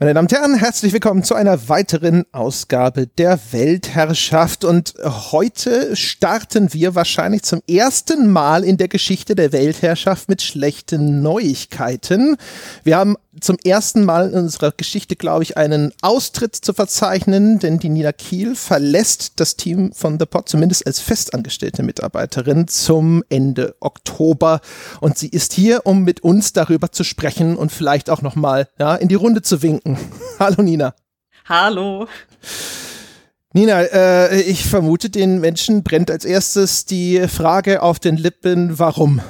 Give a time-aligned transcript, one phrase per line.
[0.00, 4.64] Meine Damen und Herren, herzlich willkommen zu einer weiteren Ausgabe der Weltherrschaft.
[4.64, 4.94] Und
[5.32, 12.36] heute starten wir wahrscheinlich zum ersten Mal in der Geschichte der Weltherrschaft mit schlechten Neuigkeiten.
[12.84, 17.78] Wir haben zum ersten Mal in unserer Geschichte, glaube ich, einen Austritt zu verzeichnen, denn
[17.78, 23.76] die Nina Kiel verlässt das Team von The Pod, zumindest als festangestellte Mitarbeiterin, zum Ende
[23.80, 24.60] Oktober.
[25.00, 28.94] Und sie ist hier, um mit uns darüber zu sprechen und vielleicht auch nochmal ja,
[28.94, 29.98] in die Runde zu winken.
[30.38, 30.94] Hallo Nina.
[31.46, 32.06] Hallo.
[33.54, 39.20] Nina, äh, ich vermute, den Menschen brennt als erstes die Frage auf den Lippen, warum?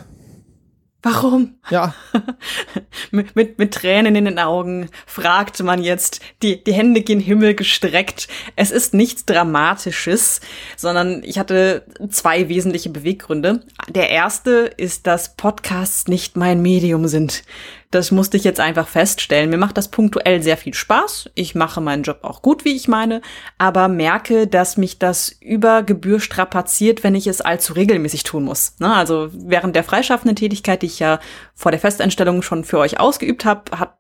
[1.03, 1.55] Warum?
[1.71, 1.95] Ja.
[3.13, 7.55] mit, mit, mit Tränen in den Augen fragt man jetzt, die, die Hände gen Himmel
[7.55, 8.27] gestreckt.
[8.57, 10.41] Es ist nichts Dramatisches,
[10.77, 13.63] sondern ich hatte zwei wesentliche Beweggründe.
[13.89, 17.45] Der erste ist, dass Podcasts nicht mein Medium sind.
[17.91, 19.49] Das musste ich jetzt einfach feststellen.
[19.49, 21.31] Mir macht das punktuell sehr viel Spaß.
[21.35, 23.23] Ich mache meinen Job auch gut, wie ich meine,
[23.57, 28.75] aber merke, dass mich das über Gebühr strapaziert, wenn ich es allzu regelmäßig tun muss.
[28.79, 28.95] Ne?
[28.95, 31.19] Also während der freischaffenden Tätigkeit, die ich ja
[31.55, 33.97] vor der Festeinstellung schon für euch ausgeübt habe, hat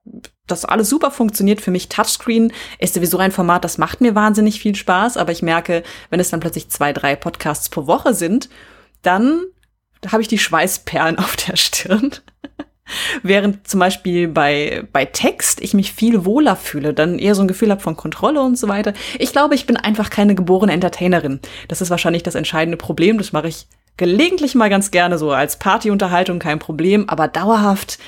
[0.47, 1.63] das alles super funktioniert.
[1.63, 5.43] Für mich Touchscreen ist sowieso ein Format, das macht mir wahnsinnig viel Spaß, aber ich
[5.43, 8.51] merke, wenn es dann plötzlich zwei, drei Podcasts pro Woche sind,
[9.01, 9.45] dann
[10.07, 12.13] habe ich die Schweißperlen auf der Stirn.
[13.23, 17.49] Während zum Beispiel bei, bei Text ich mich viel wohler fühle, dann eher so ein
[17.49, 18.93] Gefühl habe von Kontrolle und so weiter.
[19.19, 21.41] Ich glaube, ich bin einfach keine geborene Entertainerin.
[21.69, 23.19] Das ist wahrscheinlich das entscheidende Problem.
[23.19, 27.09] Das mache ich gelegentlich mal ganz gerne so als Partyunterhaltung, kein Problem.
[27.09, 27.99] Aber dauerhaft,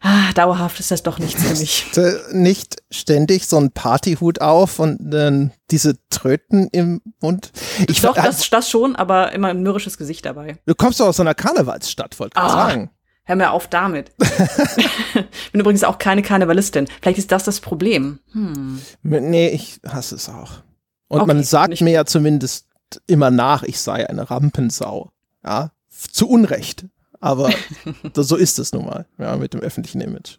[0.00, 1.86] ah, dauerhaft ist das doch nichts für mich.
[2.32, 7.52] Nicht ständig so ein Partyhut auf und äh, diese Tröten im Mund.
[7.88, 10.58] Ich doch, das, das schon, aber immer ein mürrisches Gesicht dabei.
[10.66, 12.90] Du kommst doch aus so einer Karnevalsstadt, wollte ich ah, sagen.
[13.26, 14.16] Hör mir auf damit.
[15.52, 16.86] bin übrigens auch keine Karnevalistin.
[17.02, 18.20] Vielleicht ist das das Problem.
[18.30, 18.80] Hm.
[19.02, 20.62] Nee, ich hasse es auch.
[21.08, 22.66] Und okay, man sagt mir ja zumindest
[23.08, 25.10] immer nach, ich sei eine Rampensau.
[25.44, 26.86] Ja, zu Unrecht.
[27.20, 27.50] Aber
[28.14, 30.38] so ist es nun mal, ja, mit dem öffentlichen Image.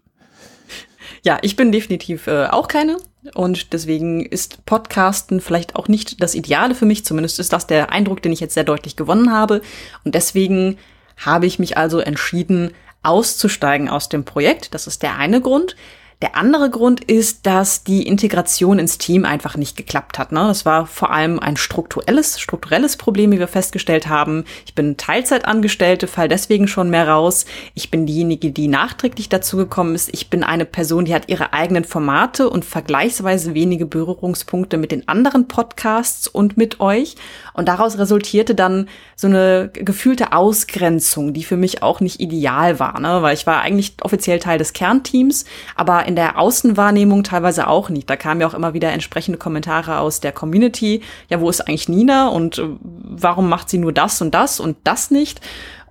[1.23, 2.97] Ja, ich bin definitiv äh, auch keine.
[3.33, 7.03] Und deswegen ist Podcasten vielleicht auch nicht das Ideale für mich.
[7.03, 9.61] Zumindest ist das der Eindruck, den ich jetzt sehr deutlich gewonnen habe.
[10.05, 10.77] Und deswegen
[11.17, 12.71] habe ich mich also entschieden,
[13.07, 14.73] auszusteigen aus dem Projekt.
[14.73, 15.75] Das ist der eine Grund.
[16.23, 20.31] Der andere Grund ist, dass die Integration ins Team einfach nicht geklappt hat.
[20.31, 20.39] Ne?
[20.47, 24.43] Das war vor allem ein strukturelles, strukturelles Problem, wie wir festgestellt haben.
[24.65, 27.45] Ich bin Teilzeitangestellte, fall deswegen schon mehr raus.
[27.75, 30.09] Ich bin diejenige, die nachträglich dazu gekommen ist.
[30.11, 35.07] Ich bin eine Person, die hat ihre eigenen Formate und vergleichsweise wenige Berührungspunkte mit den
[35.07, 37.15] anderen Podcasts und mit euch.
[37.53, 42.99] Und daraus resultierte dann so eine gefühlte Ausgrenzung, die für mich auch nicht ideal war,
[42.99, 43.21] ne?
[43.21, 45.45] weil ich war eigentlich offiziell Teil des Kernteams,
[45.75, 48.09] aber in der Außenwahrnehmung teilweise auch nicht.
[48.09, 51.01] Da kamen ja auch immer wieder entsprechende Kommentare aus der Community.
[51.29, 54.77] Ja, wo ist eigentlich Nina und äh, warum macht sie nur das und das und
[54.85, 55.41] das nicht?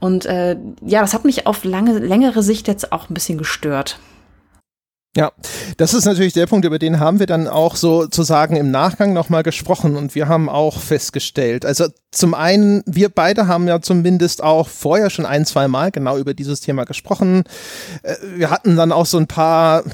[0.01, 3.99] Und äh, ja, das hat mich auf lange, längere Sicht jetzt auch ein bisschen gestört.
[5.17, 5.33] Ja,
[5.79, 9.43] das ist natürlich der Punkt, über den haben wir dann auch sozusagen im Nachgang nochmal
[9.43, 14.69] gesprochen und wir haben auch festgestellt, also zum einen, wir beide haben ja zumindest auch
[14.69, 17.45] vorher schon ein, zwei Mal genau über dieses Thema gesprochen.
[18.03, 19.85] Äh, wir hatten dann auch so ein paar,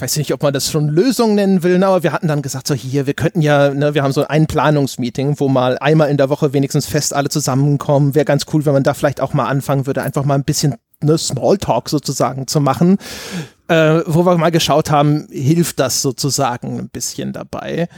[0.00, 2.74] weiß nicht, ob man das schon Lösungen nennen will, aber wir hatten dann gesagt, so
[2.74, 6.28] hier, wir könnten ja, ne, wir haben so ein Planungsmeeting, wo mal einmal in der
[6.28, 8.14] Woche wenigstens fest alle zusammenkommen.
[8.14, 10.74] Wäre ganz cool, wenn man da vielleicht auch mal anfangen würde, einfach mal ein bisschen
[11.02, 12.98] ne, Smalltalk sozusagen zu machen
[13.68, 17.88] äh, wo wir mal geschaut haben, hilft das sozusagen ein bisschen dabei.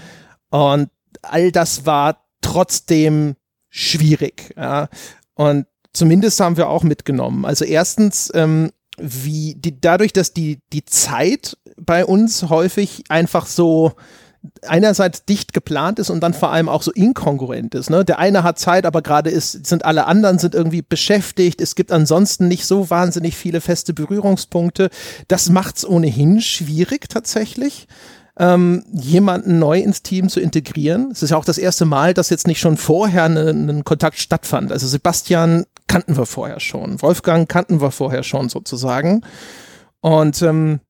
[0.50, 0.90] Und
[1.22, 3.36] all das war trotzdem
[3.68, 4.52] schwierig.
[4.56, 4.88] Ja.
[5.34, 7.44] Und zumindest haben wir auch mitgenommen.
[7.44, 13.92] Also erstens, ähm, wie die, dadurch, dass die, die Zeit bei uns häufig einfach so
[14.66, 17.90] einerseits dicht geplant ist und dann vor allem auch so inkongruent ist.
[17.90, 18.04] Ne?
[18.04, 21.60] Der eine hat Zeit, aber gerade ist, sind alle anderen sind irgendwie beschäftigt.
[21.60, 24.90] Es gibt ansonsten nicht so wahnsinnig viele feste Berührungspunkte.
[25.28, 27.86] Das macht es ohnehin schwierig tatsächlich.
[28.38, 31.10] Ähm, jemanden neu ins Team zu integrieren.
[31.10, 34.18] Es ist ja auch das erste Mal, dass jetzt nicht schon vorher ein ne Kontakt
[34.18, 34.72] stattfand.
[34.72, 39.22] Also Sebastian kannten wir vorher schon, Wolfgang kannten wir vorher schon sozusagen.
[40.00, 40.80] Und ähm,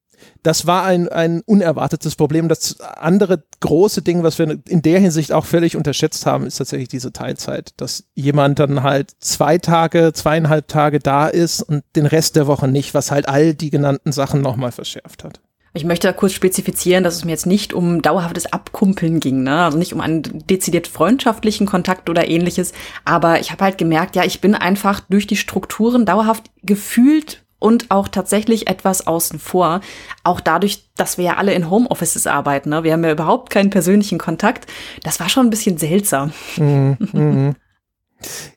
[0.43, 2.49] das war ein, ein unerwartetes Problem.
[2.49, 6.89] Das andere große Ding, was wir in der Hinsicht auch völlig unterschätzt haben, ist tatsächlich
[6.89, 7.73] diese Teilzeit.
[7.77, 12.69] Dass jemand dann halt zwei Tage, zweieinhalb Tage da ist und den Rest der Woche
[12.69, 15.41] nicht, was halt all die genannten Sachen nochmal verschärft hat.
[15.73, 19.65] Ich möchte da kurz spezifizieren, dass es mir jetzt nicht um dauerhaftes Abkumpeln ging, ne?
[19.65, 22.73] also nicht um einen dezidiert freundschaftlichen Kontakt oder ähnliches,
[23.05, 27.91] aber ich habe halt gemerkt, ja, ich bin einfach durch die Strukturen dauerhaft gefühlt und
[27.93, 29.81] auch tatsächlich etwas außen vor.
[30.25, 32.71] Auch dadurch, dass wir ja alle in Homeoffices arbeiten.
[32.71, 32.83] Ne?
[32.83, 34.67] Wir haben ja überhaupt keinen persönlichen Kontakt.
[35.05, 36.33] Das war schon ein bisschen seltsam.
[36.57, 37.55] Mhm, mh.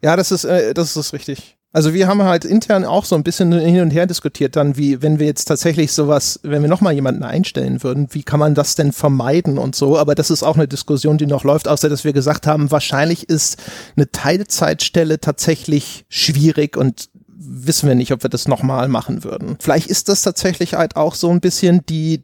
[0.01, 1.57] Ja, das ist, äh, das ist richtig.
[1.75, 5.01] Also wir haben halt intern auch so ein bisschen hin und her diskutiert dann, wie,
[5.01, 8.75] wenn wir jetzt tatsächlich sowas, wenn wir nochmal jemanden einstellen würden, wie kann man das
[8.75, 9.97] denn vermeiden und so.
[9.97, 13.27] Aber das ist auch eine Diskussion, die noch läuft, außer dass wir gesagt haben, wahrscheinlich
[13.27, 13.57] ist
[13.95, 17.09] eine Teilzeitstelle tatsächlich schwierig und
[17.45, 19.57] wissen wir nicht, ob wir das nochmal machen würden.
[19.59, 22.23] Vielleicht ist das tatsächlich halt auch so ein bisschen die,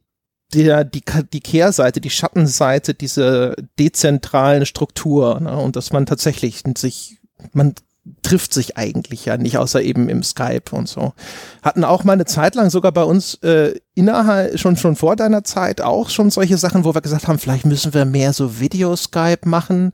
[0.53, 5.57] der, die, die Kehrseite, die Schattenseite dieser dezentralen Struktur ne?
[5.57, 7.17] und dass man tatsächlich sich,
[7.53, 7.75] man
[8.23, 11.13] trifft sich eigentlich ja nicht, außer eben im Skype und so.
[11.61, 15.43] Hatten auch mal eine Zeit lang sogar bei uns äh, innerhalb, schon, schon vor deiner
[15.43, 19.47] Zeit auch schon solche Sachen, wo wir gesagt haben, vielleicht müssen wir mehr so Video-Skype
[19.47, 19.93] machen.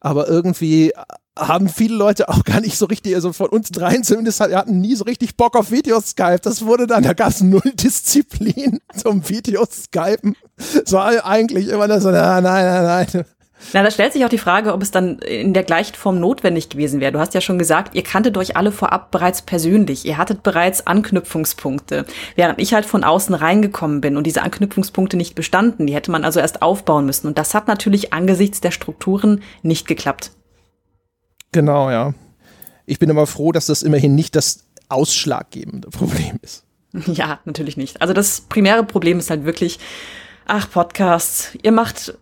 [0.00, 0.92] Aber irgendwie
[1.38, 4.94] haben viele Leute auch gar nicht so richtig, also von uns dreien zumindest, hatten nie
[4.94, 6.40] so richtig Bock auf Videoskype.
[6.42, 10.36] Das wurde dann, da gab es null Disziplin zum Videoskypen.
[10.84, 13.24] So eigentlich immer nur so, nein, nein, nein.
[13.72, 16.70] Na, da stellt sich auch die Frage, ob es dann in der gleichen Form notwendig
[16.70, 17.12] gewesen wäre.
[17.12, 20.04] Du hast ja schon gesagt, ihr kanntet euch alle vorab bereits persönlich.
[20.06, 22.06] Ihr hattet bereits Anknüpfungspunkte.
[22.36, 26.24] Während ich halt von außen reingekommen bin und diese Anknüpfungspunkte nicht bestanden, die hätte man
[26.24, 27.26] also erst aufbauen müssen.
[27.26, 30.32] Und das hat natürlich angesichts der Strukturen nicht geklappt.
[31.52, 32.14] Genau, ja.
[32.86, 36.64] Ich bin aber froh, dass das immerhin nicht das ausschlaggebende Problem ist.
[37.06, 38.00] Ja, natürlich nicht.
[38.02, 39.78] Also das primäre Problem ist halt wirklich,
[40.46, 42.14] ach, Podcasts, ihr macht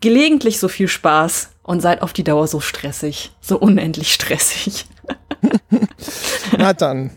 [0.00, 4.86] gelegentlich so viel Spaß und seid auf die Dauer so stressig, so unendlich stressig.
[6.58, 7.10] Na dann.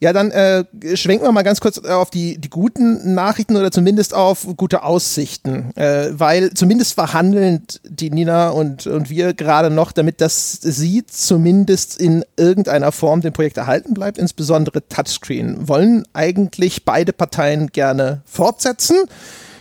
[0.00, 4.14] Ja, dann äh, schwenken wir mal ganz kurz auf die, die guten Nachrichten oder zumindest
[4.14, 10.20] auf gute Aussichten, äh, weil zumindest verhandeln die Nina und, und wir gerade noch, damit
[10.20, 15.68] das sie zumindest in irgendeiner Form dem Projekt erhalten bleibt, insbesondere Touchscreen.
[15.68, 18.96] Wollen eigentlich beide Parteien gerne fortsetzen.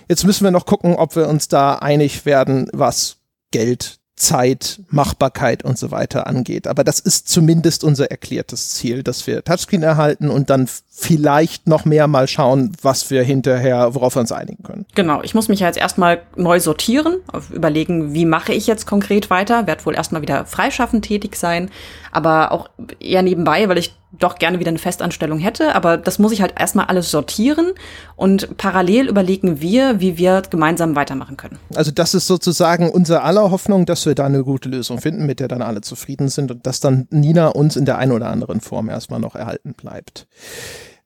[0.08, 3.18] Jetzt müssen wir noch gucken, ob wir uns da einig werden, was
[3.52, 6.68] Geld Zeit, Machbarkeit und so weiter angeht.
[6.68, 11.86] Aber das ist zumindest unser erklärtes Ziel, dass wir Touchscreen erhalten und dann vielleicht noch
[11.86, 14.86] mehr mal schauen, was wir hinterher, worauf wir uns einigen können.
[14.96, 17.18] Genau, ich muss mich ja jetzt erstmal neu sortieren,
[17.54, 21.70] überlegen, wie mache ich jetzt konkret weiter, werde wohl erstmal wieder freischaffend tätig sein,
[22.12, 22.70] aber auch
[23.00, 26.54] eher nebenbei, weil ich doch gerne wieder eine Festanstellung hätte, aber das muss ich halt
[26.60, 27.74] erstmal alles sortieren
[28.16, 31.60] und parallel überlegen wir, wie wir gemeinsam weitermachen können.
[31.76, 35.40] Also das ist sozusagen unser aller Hoffnung, dass wir da eine gute Lösung finden, mit
[35.40, 38.62] der dann alle zufrieden sind und dass dann Nina uns in der einen oder anderen
[38.62, 40.28] Form erstmal noch erhalten bleibt.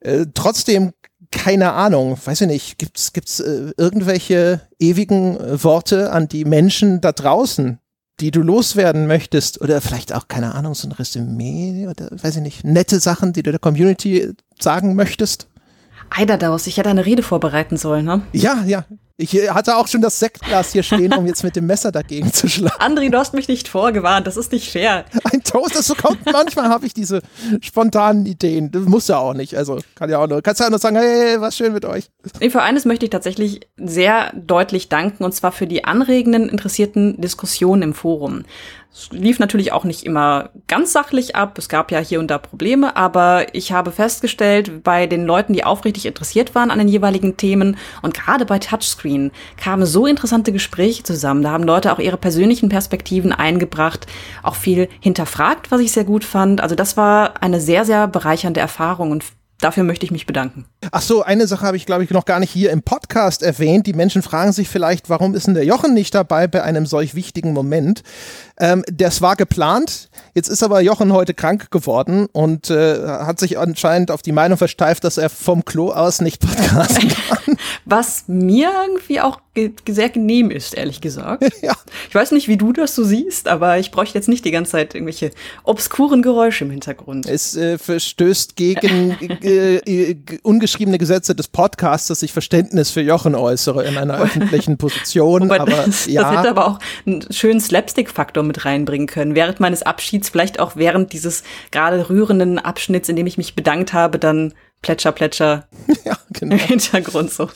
[0.00, 0.92] Äh, trotzdem
[1.32, 7.00] keine Ahnung, weiß ich nicht, gibt's gibt's äh, irgendwelche ewigen äh, Worte an die Menschen
[7.00, 7.78] da draußen,
[8.20, 12.42] die du loswerden möchtest oder vielleicht auch keine Ahnung, so ein Resümee oder weiß ich
[12.42, 15.48] nicht, nette Sachen, die du der Community sagen möchtest?
[16.10, 18.22] Eiderdaus, ich hätte eine Rede vorbereiten sollen, ne?
[18.32, 18.84] Ja, ja.
[19.22, 22.48] Ich hatte auch schon das Sektglas hier stehen, um jetzt mit dem Messer dagegen zu
[22.48, 22.82] schlagen.
[22.82, 25.04] André, du hast mich nicht vorgewarnt, das ist nicht fair.
[25.32, 26.18] Ein Toast, das so kommt.
[26.32, 27.22] Manchmal habe ich diese
[27.60, 28.72] spontanen Ideen.
[28.72, 29.56] Das muss ja auch nicht.
[29.56, 32.10] Also kann ja auch nur, kannst ja auch nur sagen, hey, was schön mit euch.
[32.50, 37.82] Für eines möchte ich tatsächlich sehr deutlich danken, und zwar für die anregenden, interessierten Diskussionen
[37.82, 38.42] im Forum.
[38.94, 41.56] Es lief natürlich auch nicht immer ganz sachlich ab.
[41.56, 45.64] Es gab ja hier und da Probleme, aber ich habe festgestellt, bei den Leuten, die
[45.64, 51.04] aufrichtig interessiert waren an den jeweiligen Themen und gerade bei Touchscreen kamen so interessante Gespräche
[51.04, 51.42] zusammen.
[51.42, 54.06] Da haben Leute auch ihre persönlichen Perspektiven eingebracht,
[54.42, 56.60] auch viel hinterfragt, was ich sehr gut fand.
[56.60, 59.24] Also das war eine sehr, sehr bereichernde Erfahrung und
[59.62, 60.64] Dafür möchte ich mich bedanken.
[60.90, 63.86] Ach so, eine Sache habe ich, glaube ich, noch gar nicht hier im Podcast erwähnt.
[63.86, 67.14] Die Menschen fragen sich vielleicht, warum ist denn der Jochen nicht dabei bei einem solch
[67.14, 68.02] wichtigen Moment?
[68.62, 70.08] Ähm, das war geplant.
[70.34, 74.56] Jetzt ist aber Jochen heute krank geworden und äh, hat sich anscheinend auf die Meinung
[74.56, 77.56] versteift, dass er vom Klo aus nicht podcasten kann.
[77.86, 81.42] Was mir irgendwie auch ge sehr genehm ist, ehrlich gesagt.
[81.62, 81.74] ja.
[82.08, 84.72] Ich weiß nicht, wie du das so siehst, aber ich bräuchte jetzt nicht die ganze
[84.72, 85.30] Zeit irgendwelche
[85.64, 87.26] obskuren Geräusche im Hintergrund.
[87.26, 89.10] Es äh, verstößt gegen
[89.42, 94.78] äh, äh, ungeschriebene Gesetze des Podcasts, dass ich Verständnis für Jochen äußere in einer öffentlichen
[94.78, 95.50] Position.
[95.50, 96.22] aber, das, ja.
[96.22, 99.34] das hätte aber auch einen schönen Slapstick-Faktor mit reinbringen können.
[99.34, 103.92] Während meines Abschieds, vielleicht auch während dieses gerade rührenden Abschnitts, in dem ich mich bedankt
[103.92, 105.68] habe, dann Plätscher, Plätscher
[106.04, 106.56] ja, genau.
[106.56, 107.48] im Hintergrund so.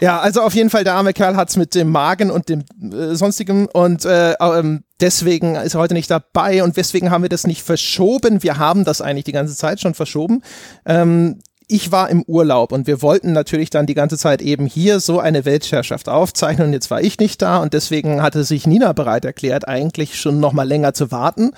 [0.00, 3.14] Ja, also auf jeden Fall, der arme Kerl hat's mit dem Magen und dem äh,
[3.14, 7.46] sonstigen und äh, ähm, deswegen ist er heute nicht dabei und deswegen haben wir das
[7.46, 8.42] nicht verschoben.
[8.42, 10.42] Wir haben das eigentlich die ganze Zeit schon verschoben.
[10.86, 11.40] Ähm,
[11.72, 15.18] ich war im Urlaub und wir wollten natürlich dann die ganze Zeit eben hier so
[15.18, 19.24] eine Weltherrschaft aufzeichnen und jetzt war ich nicht da und deswegen hatte sich Nina bereit
[19.24, 21.52] erklärt, eigentlich schon noch mal länger zu warten.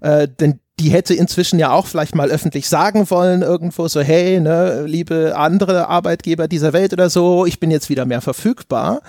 [0.00, 4.40] Äh, denn die hätte inzwischen ja auch vielleicht mal öffentlich sagen wollen, irgendwo so, hey,
[4.40, 9.00] ne, liebe andere Arbeitgeber dieser Welt oder so, ich bin jetzt wieder mehr verfügbar.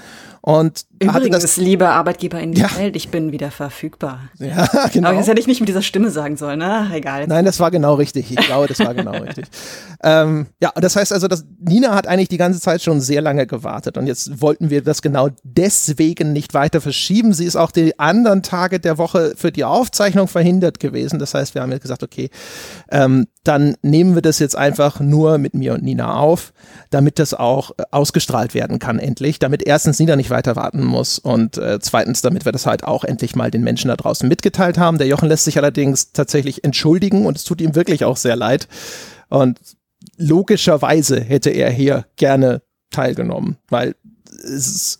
[0.47, 2.77] Und Übrigens, das, liebe Arbeitgeber in der ja.
[2.77, 4.29] Welt, ich bin wieder verfügbar.
[4.39, 5.09] Ja, genau.
[5.09, 6.89] Aber das hätte ich nicht mit dieser Stimme sagen sollen, ne?
[6.93, 7.27] Egal.
[7.27, 8.31] Nein, das war genau richtig.
[8.31, 9.47] Ich glaube, das war genau richtig.
[10.01, 13.45] Ähm, ja, das heißt also, dass Nina hat eigentlich die ganze Zeit schon sehr lange
[13.45, 17.33] gewartet und jetzt wollten wir das genau deswegen nicht weiter verschieben.
[17.33, 21.19] Sie ist auch die anderen Tage der Woche für die Aufzeichnung verhindert gewesen.
[21.19, 22.29] Das heißt, wir haben jetzt gesagt, okay,
[22.89, 26.53] ähm, dann nehmen wir das jetzt einfach nur mit mir und Nina auf,
[26.89, 31.19] damit das auch äh, ausgestrahlt werden kann endlich, damit erstens Nina nicht weiter warten muss
[31.19, 34.77] und äh, zweitens, damit wir das halt auch endlich mal den Menschen da draußen mitgeteilt
[34.77, 34.97] haben.
[34.97, 38.67] Der Jochen lässt sich allerdings tatsächlich entschuldigen und es tut ihm wirklich auch sehr leid
[39.29, 39.59] und
[40.17, 42.61] logischerweise hätte er hier gerne
[42.91, 43.95] teilgenommen, weil
[44.43, 44.97] es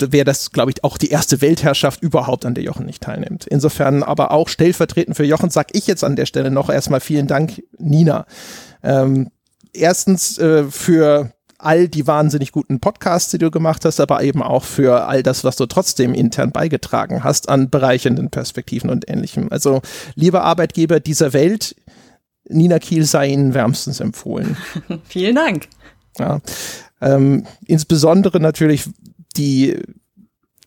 [0.00, 3.46] wäre das, glaube ich, auch die erste Weltherrschaft überhaupt, an der Jochen nicht teilnimmt.
[3.46, 7.26] Insofern aber auch stellvertretend für Jochen sage ich jetzt an der Stelle noch erstmal vielen
[7.26, 8.26] Dank, Nina.
[8.82, 9.30] Ähm,
[9.72, 14.64] erstens äh, für all die wahnsinnig guten Podcasts, die du gemacht hast, aber eben auch
[14.64, 19.48] für all das, was du trotzdem intern beigetragen hast an bereichernden Perspektiven und ähnlichem.
[19.50, 19.82] Also,
[20.14, 21.74] lieber Arbeitgeber dieser Welt,
[22.48, 24.56] Nina Kiel sei Ihnen wärmstens empfohlen.
[25.04, 25.68] Vielen Dank.
[26.18, 26.40] Ja,
[27.00, 28.88] ähm, insbesondere natürlich
[29.38, 29.80] die,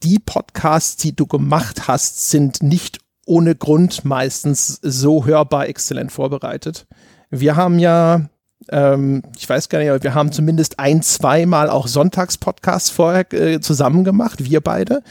[0.04, 6.88] die Podcasts, die du gemacht hast, sind nicht ohne Grund meistens so hörbar exzellent vorbereitet.
[7.30, 8.30] Wir haben ja
[8.70, 13.60] ähm, ich weiß gar nicht, aber wir haben zumindest ein, zweimal auch Sonntagspodcasts vorher äh,
[13.60, 15.04] zusammen gemacht, wir beide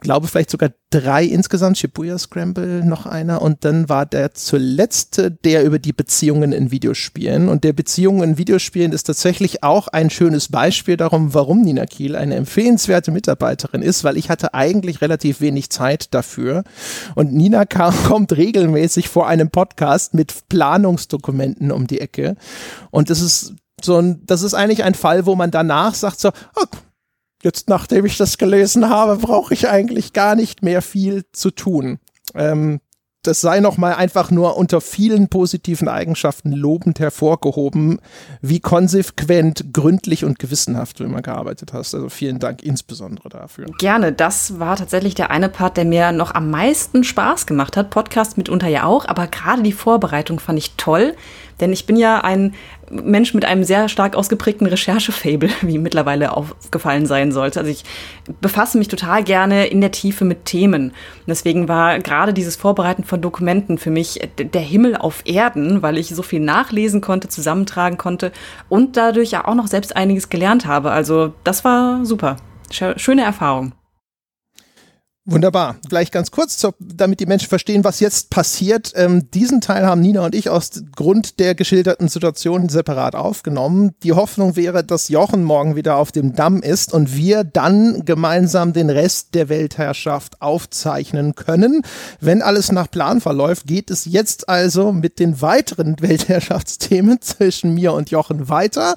[0.00, 3.42] glaube vielleicht sogar drei insgesamt, Shibuya Scramble noch einer.
[3.42, 7.48] Und dann war der zuletzt der über die Beziehungen in Videospielen.
[7.48, 12.16] Und der Beziehungen in Videospielen ist tatsächlich auch ein schönes Beispiel darum, warum Nina Kiel
[12.16, 16.64] eine empfehlenswerte Mitarbeiterin ist, weil ich hatte eigentlich relativ wenig Zeit dafür.
[17.14, 22.36] Und Nina kam, kommt regelmäßig vor einem Podcast mit Planungsdokumenten um die Ecke.
[22.90, 26.30] Und das ist so ein, das ist eigentlich ein Fall, wo man danach sagt so,
[26.56, 26.64] oh,
[27.42, 31.98] jetzt nachdem ich das gelesen habe, brauche ich eigentlich gar nicht mehr viel zu tun.
[32.34, 32.80] Ähm,
[33.22, 38.00] das sei nochmal einfach nur unter vielen positiven Eigenschaften lobend hervorgehoben,
[38.42, 41.94] wie konsequent, gründlich und gewissenhaft du immer gearbeitet hast.
[41.94, 43.66] Also vielen Dank insbesondere dafür.
[43.78, 44.12] Gerne.
[44.12, 47.90] Das war tatsächlich der eine Part, der mir noch am meisten Spaß gemacht hat.
[47.90, 51.14] Podcast mitunter ja auch, aber gerade die Vorbereitung fand ich toll.
[51.60, 52.54] Denn ich bin ja ein
[52.90, 57.60] Mensch mit einem sehr stark ausgeprägten Recherchefable, wie mittlerweile aufgefallen sein sollte.
[57.60, 57.84] Also ich
[58.40, 60.92] befasse mich total gerne in der Tiefe mit Themen.
[61.26, 66.08] Deswegen war gerade dieses Vorbereiten von Dokumenten für mich der Himmel auf Erden, weil ich
[66.08, 68.32] so viel nachlesen konnte, zusammentragen konnte
[68.68, 70.90] und dadurch ja auch noch selbst einiges gelernt habe.
[70.90, 72.36] Also das war super.
[72.70, 73.72] Schöne Erfahrung.
[75.30, 75.76] Wunderbar.
[75.90, 78.92] Gleich ganz kurz, damit die Menschen verstehen, was jetzt passiert.
[78.94, 83.90] Ähm, diesen Teil haben Nina und ich aus Grund der geschilderten Situation separat aufgenommen.
[84.02, 88.72] Die Hoffnung wäre, dass Jochen morgen wieder auf dem Damm ist und wir dann gemeinsam
[88.72, 91.82] den Rest der Weltherrschaft aufzeichnen können.
[92.22, 97.92] Wenn alles nach Plan verläuft, geht es jetzt also mit den weiteren Weltherrschaftsthemen zwischen mir
[97.92, 98.94] und Jochen weiter.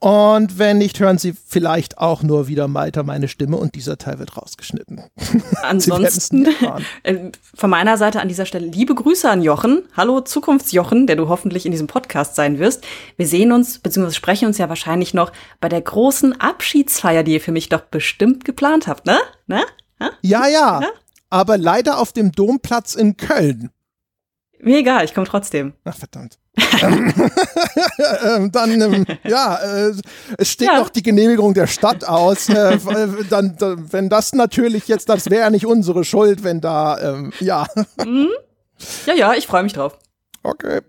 [0.00, 4.18] Und wenn nicht, hören Sie vielleicht auch nur wieder weiter meine Stimme und dieser Teil
[4.18, 5.04] wird rausgeschnitten.
[5.74, 6.46] Ansonsten
[7.02, 9.82] äh, von meiner Seite an dieser Stelle liebe Grüße an Jochen.
[9.96, 12.84] Hallo Zukunftsjochen, der du hoffentlich in diesem Podcast sein wirst.
[13.16, 14.12] Wir sehen uns bzw.
[14.12, 18.44] sprechen uns ja wahrscheinlich noch bei der großen Abschiedsfeier, die ihr für mich doch bestimmt
[18.44, 19.18] geplant habt, ne?
[19.46, 19.64] ne?
[19.98, 20.80] Ja, ja.
[20.80, 20.88] ja?
[21.30, 23.70] Aber leider auf dem Domplatz in Köln.
[24.60, 25.74] Mir egal, ich komme trotzdem.
[25.84, 26.38] Ach verdammt.
[26.82, 27.12] Ähm,
[28.52, 29.92] dann, ähm, ja, äh,
[30.38, 30.78] es steht ja.
[30.78, 32.48] noch die Genehmigung der Stadt aus.
[32.48, 36.60] Äh, äh dann, dann, wenn das natürlich jetzt, das wäre ja nicht unsere Schuld, wenn
[36.60, 37.66] da, ähm, ja.
[38.04, 38.28] Mhm.
[39.06, 39.98] Ja, ja, ich freue mich drauf.
[40.42, 40.80] Okay.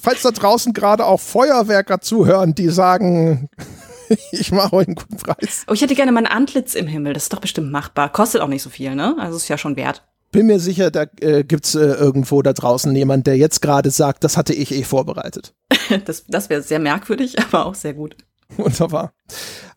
[0.00, 3.48] Falls da draußen gerade auch Feuerwerker zuhören, die sagen,
[4.32, 5.64] ich mache euch einen guten Preis.
[5.68, 7.12] Oh, ich hätte gerne mein Antlitz im Himmel.
[7.12, 8.10] Das ist doch bestimmt machbar.
[8.10, 9.16] Kostet auch nicht so viel, ne?
[9.18, 12.94] Also ist ja schon wert bin mir sicher, da äh, gibt's äh, irgendwo da draußen
[12.96, 15.54] jemand, der jetzt gerade sagt, das hatte ich eh vorbereitet.
[16.04, 18.16] das das wäre sehr merkwürdig, aber auch sehr gut.
[18.56, 19.12] Wunderbar.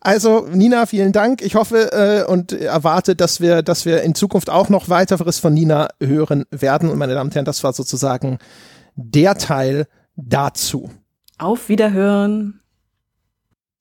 [0.01, 1.41] Also Nina, vielen Dank.
[1.41, 5.53] Ich hoffe äh, und erwarte, dass wir, dass wir in Zukunft auch noch weiteres von
[5.53, 6.89] Nina hören werden.
[6.89, 8.39] Und meine Damen und Herren, das war sozusagen
[8.95, 10.89] der Teil dazu.
[11.37, 12.61] Auf Wiederhören.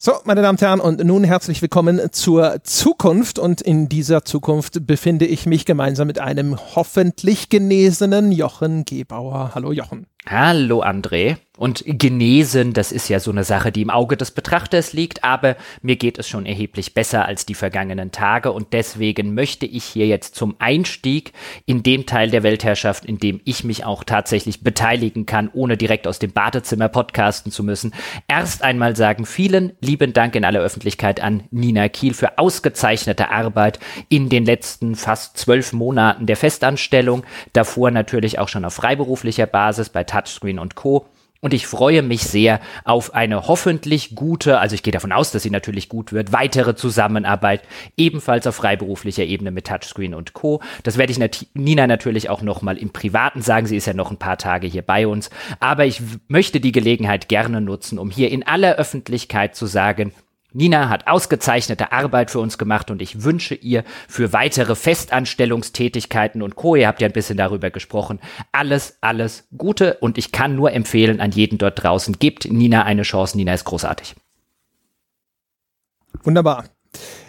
[0.07, 3.39] So, meine Damen und Herren, und nun herzlich willkommen zur Zukunft.
[3.39, 9.53] Und in dieser Zukunft befinde ich mich gemeinsam mit einem hoffentlich genesenen Jochen Gebauer.
[9.55, 10.07] Hallo Jochen.
[10.29, 11.39] Hallo André.
[11.57, 15.55] Und genesen, das ist ja so eine Sache, die im Auge des Betrachters liegt, aber
[15.83, 20.09] mir geht es schon erheblich besser als die vergangenen Tage und deswegen möchte ich hier
[20.09, 21.33] jetzt zum Einstieg
[21.65, 26.09] in dem Teil der Weltherrschaft, in dem ich mich auch tatsächlich beteiligen kann, ohne direkt
[26.09, 27.95] aus dem Badezimmer podcasten zu müssen,
[28.27, 33.79] erst einmal sagen vielen lieben Dank in aller Öffentlichkeit an Nina Kiel für ausgezeichnete Arbeit
[34.09, 39.89] in den letzten fast zwölf Monaten der Festanstellung, davor natürlich auch schon auf freiberuflicher Basis
[39.89, 41.07] bei Touchscreen und Co.
[41.45, 45.43] Und ich freue mich sehr auf eine hoffentlich gute, also ich gehe davon aus, dass
[45.43, 47.61] sie natürlich gut wird, weitere Zusammenarbeit,
[47.99, 50.63] ebenfalls auf freiberuflicher Ebene mit Touchscreen und Co.
[50.85, 53.67] Das werde ich nat Nina natürlich auch nochmal im Privaten sagen.
[53.67, 55.29] Sie ist ja noch ein paar Tage hier bei uns.
[55.61, 60.15] Aber ich möchte die Gelegenheit gerne nutzen, um hier in aller Öffentlichkeit zu sagen,
[60.55, 66.55] Nina hat ausgezeichnete Arbeit für uns gemacht und ich wünsche ihr für weitere Festanstellungstätigkeiten und
[66.55, 66.77] Co.
[66.77, 68.21] Ihr habt ja ein bisschen darüber gesprochen.
[68.53, 73.03] Alles, alles Gute und ich kann nur empfehlen an jeden dort draußen, gebt Nina eine
[73.03, 73.37] Chance.
[73.37, 74.15] Nina ist großartig.
[76.23, 76.65] Wunderbar.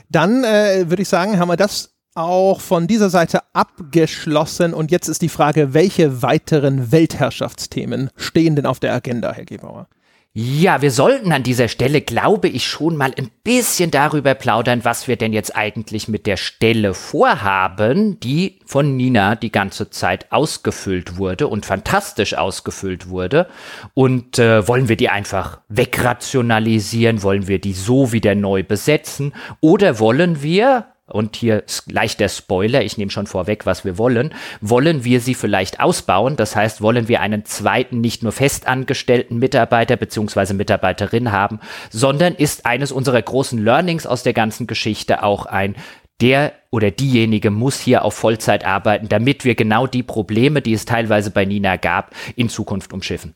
[0.09, 5.09] Dann äh, würde ich sagen, haben wir das auch von dieser Seite abgeschlossen und jetzt
[5.09, 9.87] ist die Frage, welche weiteren Weltherrschaftsthemen stehen denn auf der Agenda, Herr Gebauer?
[10.37, 15.07] Ja, wir sollten an dieser Stelle, glaube ich, schon mal ein bisschen darüber plaudern, was
[15.07, 21.15] wir denn jetzt eigentlich mit der Stelle vorhaben, die von Nina die ganze Zeit ausgefüllt
[21.15, 23.47] wurde und fantastisch ausgefüllt wurde.
[23.93, 27.23] Und äh, wollen wir die einfach wegrationalisieren?
[27.23, 29.31] Wollen wir die so wieder neu besetzen?
[29.61, 34.33] Oder wollen wir, und hier gleich der Spoiler, ich nehme schon vorweg, was wir wollen,
[34.61, 36.35] wollen wir sie vielleicht ausbauen?
[36.35, 40.53] Das heißt, wollen wir einen zweiten, nicht nur festangestellten Mitarbeiter bzw.
[40.53, 41.59] Mitarbeiterin haben,
[41.91, 45.75] sondern ist eines unserer großen Learnings aus der ganzen Geschichte auch ein
[46.21, 50.85] der oder diejenige muss hier auf Vollzeit arbeiten, damit wir genau die Probleme, die es
[50.85, 53.35] teilweise bei Nina gab, in Zukunft umschiffen.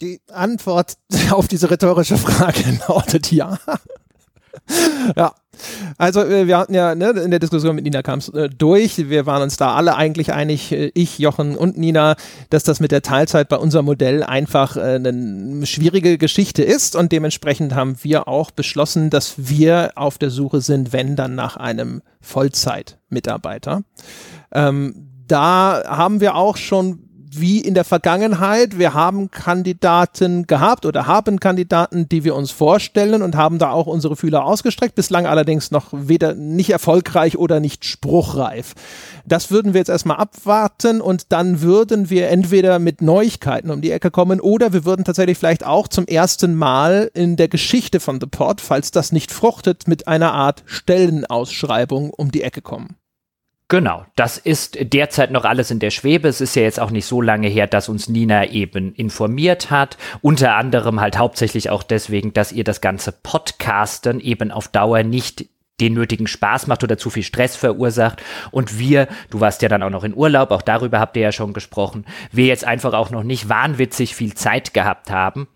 [0.00, 0.98] Die Antwort
[1.30, 3.58] auf diese rhetorische Frage lautet ja.
[5.16, 5.34] ja,
[5.98, 9.08] also äh, wir hatten ja ne, in der Diskussion mit Nina kam es äh, durch.
[9.10, 12.16] Wir waren uns da alle eigentlich einig, äh, ich, Jochen und Nina,
[12.50, 17.12] dass das mit der Teilzeit bei unserem Modell einfach äh, eine schwierige Geschichte ist und
[17.12, 22.02] dementsprechend haben wir auch beschlossen, dass wir auf der Suche sind, wenn dann nach einem
[22.20, 23.82] Vollzeitmitarbeiter.
[24.52, 28.78] Ähm, da haben wir auch schon wie in der Vergangenheit.
[28.78, 33.86] Wir haben Kandidaten gehabt oder haben Kandidaten, die wir uns vorstellen und haben da auch
[33.86, 38.74] unsere Fühler ausgestreckt, bislang allerdings noch weder nicht erfolgreich oder nicht spruchreif.
[39.26, 43.90] Das würden wir jetzt erstmal abwarten und dann würden wir entweder mit Neuigkeiten um die
[43.90, 48.20] Ecke kommen oder wir würden tatsächlich vielleicht auch zum ersten Mal in der Geschichte von
[48.20, 52.96] The Pod, falls das nicht fruchtet, mit einer Art Stellenausschreibung um die Ecke kommen.
[53.72, 56.28] Genau, das ist derzeit noch alles in der Schwebe.
[56.28, 59.96] Es ist ja jetzt auch nicht so lange her, dass uns Nina eben informiert hat.
[60.20, 65.46] Unter anderem halt hauptsächlich auch deswegen, dass ihr das ganze Podcasten eben auf Dauer nicht
[65.80, 68.22] den nötigen Spaß macht oder zu viel Stress verursacht.
[68.50, 71.32] Und wir, du warst ja dann auch noch in Urlaub, auch darüber habt ihr ja
[71.32, 75.48] schon gesprochen, wir jetzt einfach auch noch nicht wahnwitzig viel Zeit gehabt haben,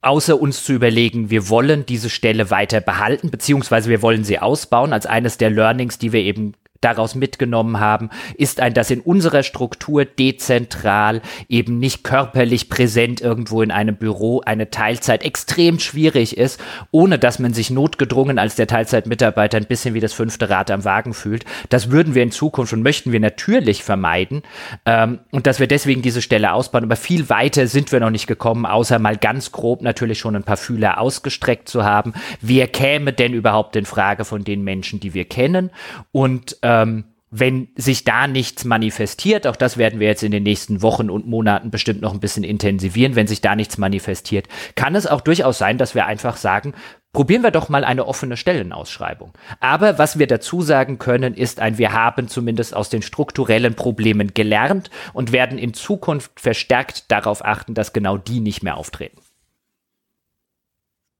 [0.00, 4.94] außer uns zu überlegen, wir wollen diese Stelle weiter behalten, beziehungsweise wir wollen sie ausbauen
[4.94, 9.42] als eines der Learnings, die wir eben daraus mitgenommen haben, ist ein, dass in unserer
[9.42, 16.60] Struktur dezentral eben nicht körperlich präsent irgendwo in einem Büro eine Teilzeit extrem schwierig ist,
[16.90, 20.84] ohne dass man sich notgedrungen als der Teilzeitmitarbeiter ein bisschen wie das fünfte Rad am
[20.84, 21.44] Wagen fühlt.
[21.68, 24.42] Das würden wir in Zukunft und möchten wir natürlich vermeiden
[24.86, 26.84] ähm, und dass wir deswegen diese Stelle ausbauen.
[26.84, 30.44] Aber viel weiter sind wir noch nicht gekommen, außer mal ganz grob natürlich schon ein
[30.44, 32.12] paar Fühler ausgestreckt zu haben.
[32.40, 35.70] Wer käme denn überhaupt in Frage von den Menschen, die wir kennen?
[36.12, 40.80] Und ähm, wenn sich da nichts manifestiert, auch das werden wir jetzt in den nächsten
[40.80, 45.06] Wochen und Monaten bestimmt noch ein bisschen intensivieren, wenn sich da nichts manifestiert, kann es
[45.06, 46.72] auch durchaus sein, dass wir einfach sagen,
[47.12, 49.32] probieren wir doch mal eine offene Stellenausschreibung.
[49.60, 54.32] Aber was wir dazu sagen können, ist ein, wir haben zumindest aus den strukturellen Problemen
[54.32, 59.20] gelernt und werden in Zukunft verstärkt darauf achten, dass genau die nicht mehr auftreten.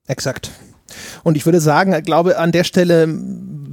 [0.06, 0.50] Exakt.
[1.22, 3.06] Und ich würde sagen, ich glaube, an der Stelle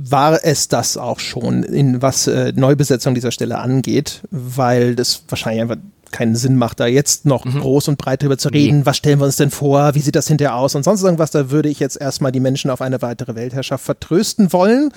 [0.09, 5.61] war es das auch schon, in was äh, Neubesetzung dieser Stelle angeht, weil das wahrscheinlich
[5.61, 5.77] einfach
[6.11, 7.59] keinen Sinn macht, da jetzt noch mhm.
[7.59, 8.79] groß und breit darüber zu reden.
[8.79, 8.85] Nee.
[8.85, 9.95] Was stellen wir uns denn vor?
[9.95, 10.75] Wie sieht das hinterher aus?
[10.75, 14.53] Und sonst irgendwas, da würde ich jetzt erstmal die Menschen auf eine weitere Weltherrschaft vertrösten
[14.53, 14.91] wollen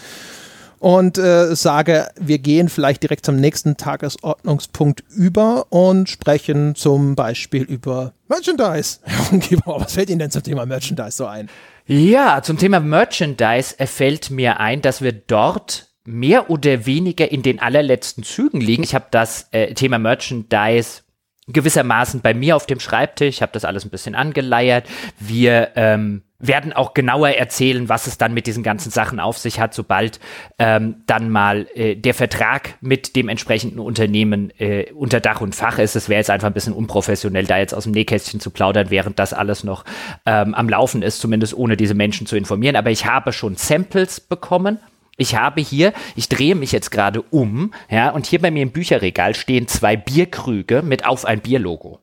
[0.78, 7.62] und äh, sage, wir gehen vielleicht direkt zum nächsten Tagesordnungspunkt über und sprechen zum Beispiel
[7.62, 8.98] über Merchandise.
[9.64, 11.48] was fällt Ihnen denn zum Thema Merchandise so ein?
[11.90, 17.60] Ja, zum Thema Merchandise fällt mir ein, dass wir dort mehr oder weniger in den
[17.60, 18.82] allerletzten Zügen liegen.
[18.82, 21.00] Ich habe das äh, Thema Merchandise
[21.46, 24.86] gewissermaßen bei mir auf dem Schreibtisch, habe das alles ein bisschen angeleiert.
[25.18, 29.58] Wir ähm, werden auch genauer erzählen, was es dann mit diesen ganzen Sachen auf sich
[29.58, 30.20] hat, sobald
[30.58, 35.78] ähm, dann mal äh, der Vertrag mit dem entsprechenden Unternehmen äh, unter Dach und Fach
[35.78, 35.96] ist.
[35.96, 39.18] Es wäre jetzt einfach ein bisschen unprofessionell, da jetzt aus dem Nähkästchen zu plaudern, während
[39.18, 39.84] das alles noch
[40.26, 42.76] ähm, am Laufen ist, zumindest ohne diese Menschen zu informieren.
[42.76, 44.78] Aber ich habe schon Samples bekommen
[45.20, 48.70] ich habe hier, ich drehe mich jetzt gerade um, ja, und hier bei mir im
[48.70, 51.98] Bücherregal stehen zwei Bierkrüge mit auf ein Bierlogo.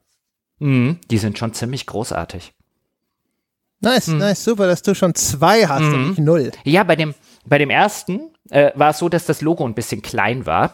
[0.60, 2.55] Mhm, die sind schon ziemlich großartig.
[3.86, 4.17] Nice, mhm.
[4.17, 5.93] nice, super, dass du schon zwei hast mhm.
[5.93, 6.52] und nicht null.
[6.63, 7.13] Ja, bei dem,
[7.45, 8.19] bei dem ersten
[8.50, 10.74] äh, war es so, dass das Logo ein bisschen klein war.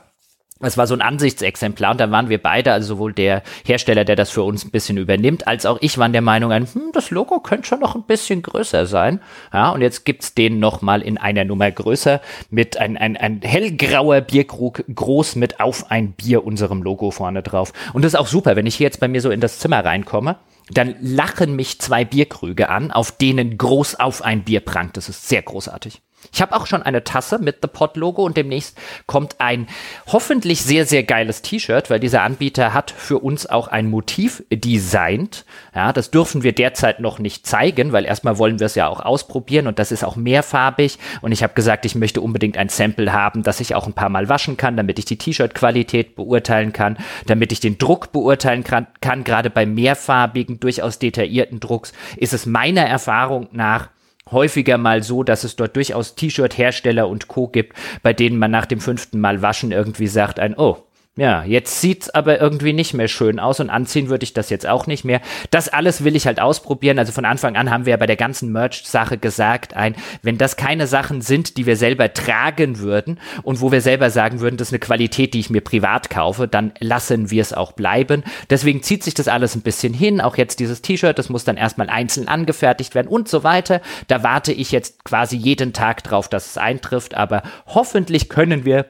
[0.64, 4.16] Es war so ein Ansichtsexemplar und da waren wir beide, also sowohl der Hersteller, der
[4.16, 7.40] das für uns ein bisschen übernimmt, als auch ich waren der Meinung, hm, das Logo
[7.40, 9.22] könnte schon noch ein bisschen größer sein.
[9.52, 14.22] Ja, und jetzt gibt's den nochmal in einer Nummer größer mit ein, ein, ein hellgrauer
[14.22, 17.74] Bierkrug groß mit auf ein Bier unserem Logo vorne drauf.
[17.94, 19.84] Und das ist auch super, wenn ich hier jetzt bei mir so in das Zimmer
[19.84, 20.38] reinkomme,
[20.70, 24.98] dann lachen mich zwei Bierkrüge an, auf denen groß auf ein Bier prangt.
[24.98, 26.02] Das ist sehr großartig.
[26.34, 29.68] Ich habe auch schon eine Tasse mit The Pod Logo und demnächst kommt ein
[30.08, 35.46] hoffentlich sehr, sehr geiles T-Shirt, weil dieser Anbieter hat für uns auch ein Motiv designt.
[35.76, 39.00] Ja, das dürfen wir derzeit noch nicht zeigen, weil erstmal wollen wir es ja auch
[39.00, 41.00] ausprobieren und das ist auch mehrfarbig.
[41.22, 44.10] Und ich habe gesagt, ich möchte unbedingt ein Sample haben, das ich auch ein paar
[44.10, 48.88] Mal waschen kann, damit ich die T-Shirt-Qualität beurteilen kann, damit ich den Druck beurteilen kann.
[49.02, 49.24] kann.
[49.24, 53.90] Gerade bei mehrfarbigen, durchaus detaillierten Drucks ist es meiner Erfahrung nach
[54.32, 57.48] häufiger mal so, dass es dort durchaus T-Shirt-Hersteller und Co.
[57.48, 60.84] gibt, bei denen man nach dem fünften Mal waschen irgendwie sagt ein, oh,
[61.18, 64.66] ja, jetzt sieht's aber irgendwie nicht mehr schön aus und anziehen würde ich das jetzt
[64.66, 65.20] auch nicht mehr.
[65.50, 66.98] Das alles will ich halt ausprobieren.
[67.00, 70.56] Also von Anfang an haben wir ja bei der ganzen Merch-Sache gesagt, ein, wenn das
[70.56, 74.70] keine Sachen sind, die wir selber tragen würden und wo wir selber sagen würden, das
[74.70, 78.24] ist eine Qualität, die ich mir privat kaufe, dann lassen wir es auch bleiben.
[78.50, 80.22] Deswegen zieht sich das alles ein bisschen hin.
[80.22, 83.82] Auch jetzt dieses T-Shirt, das muss dann erstmal einzeln angefertigt werden und so weiter.
[84.08, 88.86] Da warte ich jetzt quasi jeden Tag drauf, dass es eintrifft, aber hoffentlich können wir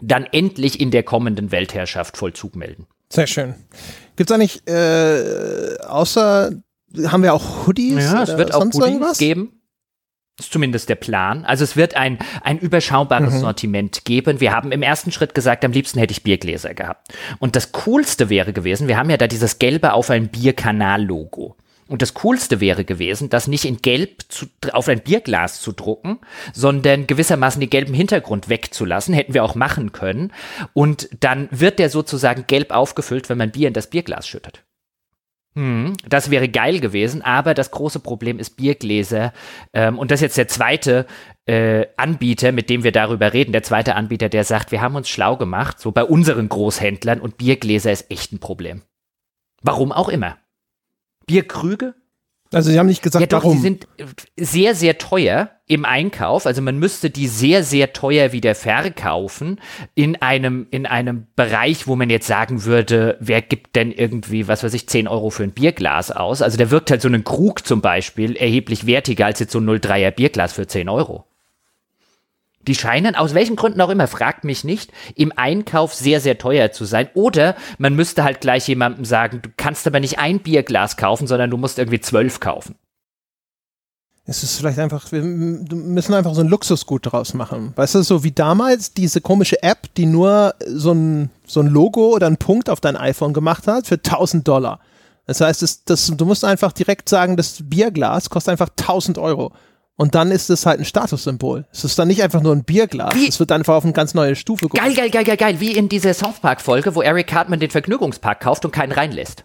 [0.00, 2.86] dann endlich in der kommenden Weltherrschaft Vollzug melden.
[3.12, 3.54] Sehr schön.
[4.16, 6.52] Gibt es eigentlich, äh, außer,
[7.06, 8.04] haben wir auch Hoodies?
[8.04, 9.18] Ja, es wird auch Hoodies irgendwas?
[9.18, 9.60] geben.
[10.38, 11.44] Ist zumindest der Plan.
[11.44, 13.40] Also es wird ein, ein überschaubares mhm.
[13.40, 14.40] Sortiment geben.
[14.40, 17.12] Wir haben im ersten Schritt gesagt, am liebsten hätte ich Biergläser gehabt.
[17.38, 21.56] Und das Coolste wäre gewesen, wir haben ja da dieses gelbe auf ein Bierkanal-Logo.
[21.90, 26.20] Und das Coolste wäre gewesen, das nicht in Gelb zu, auf ein Bierglas zu drucken,
[26.52, 29.12] sondern gewissermaßen den gelben Hintergrund wegzulassen.
[29.12, 30.32] Hätten wir auch machen können.
[30.72, 34.62] Und dann wird der sozusagen gelb aufgefüllt, wenn man Bier in das Bierglas schüttet.
[35.56, 39.32] Hm, das wäre geil gewesen, aber das große Problem ist Biergläser.
[39.72, 41.06] Ähm, und das ist jetzt der zweite
[41.46, 43.50] äh, Anbieter, mit dem wir darüber reden.
[43.50, 47.36] Der zweite Anbieter, der sagt, wir haben uns schlau gemacht, so bei unseren Großhändlern und
[47.36, 48.82] Biergläser ist echt ein Problem.
[49.60, 50.38] Warum auch immer.
[51.30, 51.94] Bierkrüge.
[52.52, 53.58] Also Sie haben nicht gesagt, ja, doch, warum.
[53.58, 53.86] Die sind
[54.36, 56.46] sehr, sehr teuer im Einkauf.
[56.46, 59.60] Also man müsste die sehr, sehr teuer wieder verkaufen
[59.94, 64.64] in einem, in einem Bereich, wo man jetzt sagen würde, wer gibt denn irgendwie, was
[64.64, 66.42] weiß ich, 10 Euro für ein Bierglas aus?
[66.42, 69.70] Also da wirkt halt so ein Krug zum Beispiel erheblich wertiger als jetzt so ein
[69.70, 71.29] 03er Bierglas für 10 Euro.
[72.66, 76.72] Die scheinen, aus welchen Gründen auch immer, fragt mich nicht, im Einkauf sehr, sehr teuer
[76.72, 77.08] zu sein.
[77.14, 81.50] Oder man müsste halt gleich jemandem sagen, du kannst aber nicht ein Bierglas kaufen, sondern
[81.50, 82.74] du musst irgendwie zwölf kaufen.
[84.26, 87.72] Es ist vielleicht einfach, wir müssen einfach so ein Luxusgut draus machen.
[87.74, 92.14] Weißt du, so wie damals diese komische App, die nur so ein, so ein Logo
[92.14, 94.78] oder einen Punkt auf dein iPhone gemacht hat für 1000 Dollar.
[95.26, 99.52] Das heißt, das, das, du musst einfach direkt sagen, das Bierglas kostet einfach 1000 Euro.
[100.00, 101.66] Und dann ist es halt ein Statussymbol.
[101.70, 103.14] Es ist dann nicht einfach nur ein Bierglas.
[103.14, 103.28] Wie?
[103.28, 104.82] Es wird einfach auf eine ganz neue Stufe gehoben.
[104.82, 105.60] Geil, geil, geil, geil, geil.
[105.60, 109.44] Wie in dieser South Park-Folge, wo Eric Cartman den Vergnügungspark kauft und keinen reinlässt.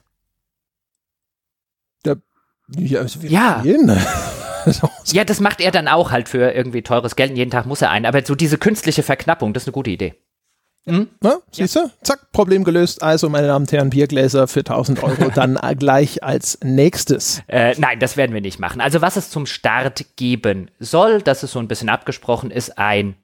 [2.06, 2.22] Der,
[2.70, 3.66] ja, also ja.
[5.08, 7.82] ja, das macht er dann auch halt für irgendwie teures Geld und jeden Tag muss
[7.82, 8.06] er ein.
[8.06, 10.16] Aber so diese künstliche Verknappung, das ist eine gute Idee.
[10.86, 11.10] Mhm.
[11.22, 11.90] Na, siehst du?
[12.04, 13.02] Zack, Problem gelöst.
[13.02, 17.42] Also, meine Damen und Herren, Biergläser für 1000 Euro dann gleich als nächstes.
[17.48, 18.82] Äh, nein, das werden wir nicht machen.
[18.82, 23.16] Also, was es zum Start geben soll, das ist so ein bisschen abgesprochen, ist ein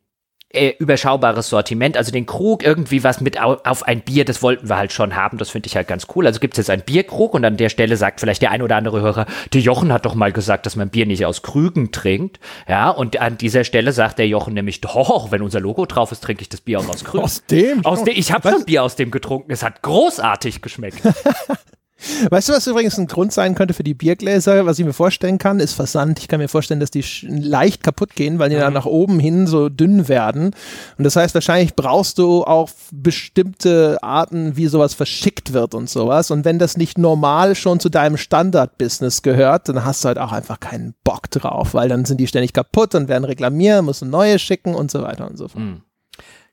[0.53, 1.97] äh, überschaubares Sortiment.
[1.97, 5.15] Also den Krug, irgendwie was mit au auf ein Bier, das wollten wir halt schon
[5.15, 5.37] haben.
[5.37, 6.25] Das finde ich halt ganz cool.
[6.27, 8.75] Also gibt es jetzt einen Bierkrug und an der Stelle sagt vielleicht der ein oder
[8.75, 12.39] andere Hörer, der Jochen hat doch mal gesagt, dass man Bier nicht aus Krügen trinkt.
[12.67, 16.23] Ja, und an dieser Stelle sagt der Jochen nämlich, doch, wenn unser Logo drauf ist,
[16.23, 17.23] trinke ich das Bier auch aus Krügen.
[17.23, 17.85] Aus dem?
[17.85, 19.51] Aus dem ich habe schon Bier aus dem getrunken.
[19.51, 21.01] Es hat großartig geschmeckt.
[22.29, 25.37] Weißt du, was übrigens ein Grund sein könnte für die Biergläser, was ich mir vorstellen
[25.37, 26.19] kann, ist Versand.
[26.19, 28.61] Ich kann mir vorstellen, dass die leicht kaputt gehen, weil die mhm.
[28.61, 30.55] dann nach oben hin so dünn werden.
[30.97, 36.31] Und das heißt, wahrscheinlich brauchst du auch bestimmte Arten, wie sowas verschickt wird und sowas.
[36.31, 40.31] Und wenn das nicht normal schon zu deinem Standard-Business gehört, dann hast du halt auch
[40.31, 44.05] einfach keinen Bock drauf, weil dann sind die ständig kaputt und werden reklamiert, musst du
[44.05, 45.63] neue schicken und so weiter und so fort.
[45.63, 45.81] Mhm.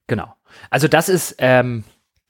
[0.07, 0.35] Genau.
[0.71, 1.85] Also das ist, ähm,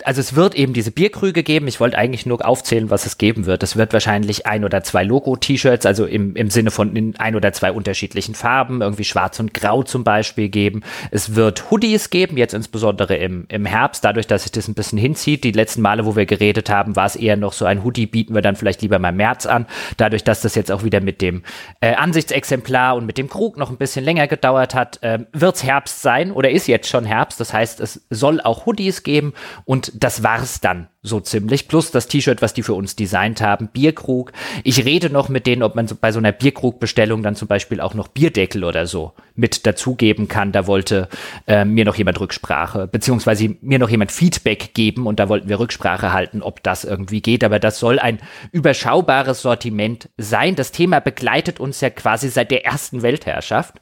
[0.05, 1.67] also es wird eben diese Bierkrüge geben.
[1.67, 3.63] Ich wollte eigentlich nur aufzählen, was es geben wird.
[3.65, 7.53] Es wird wahrscheinlich ein oder zwei Logo-T-Shirts, also im, im Sinne von in ein oder
[7.53, 10.83] zwei unterschiedlichen Farben, irgendwie schwarz und grau zum Beispiel geben.
[11.11, 14.99] Es wird Hoodies geben, jetzt insbesondere im, im Herbst, dadurch, dass sich das ein bisschen
[14.99, 15.43] hinzieht.
[15.43, 18.35] Die letzten Male, wo wir geredet haben, war es eher noch so ein Hoodie, bieten
[18.35, 19.67] wir dann vielleicht lieber mal März an.
[19.97, 21.43] Dadurch, dass das jetzt auch wieder mit dem
[21.81, 25.65] äh, Ansichtsexemplar und mit dem Krug noch ein bisschen länger gedauert hat, äh, wird es
[25.65, 27.41] Herbst sein oder ist jetzt schon Herbst.
[27.41, 29.33] Das heißt, es soll auch Hoodies geben
[29.65, 31.69] und das war's dann so ziemlich.
[31.69, 34.33] Plus das T-Shirt, was die für uns designt haben, Bierkrug.
[34.65, 37.81] Ich rede noch mit denen, ob man so bei so einer Bierkrugbestellung dann zum Beispiel
[37.81, 40.53] auch noch Bierdeckel oder so mit dazugeben kann.
[40.53, 41.09] Da wollte
[41.47, 45.61] äh, mir noch jemand Rücksprache, beziehungsweise mir noch jemand Feedback geben und da wollten wir
[45.61, 47.45] Rücksprache halten, ob das irgendwie geht.
[47.45, 48.19] Aber das soll ein
[48.53, 50.57] überschaubares Sortiment sein.
[50.57, 53.81] Das Thema begleitet uns ja quasi seit der ersten Weltherrschaft.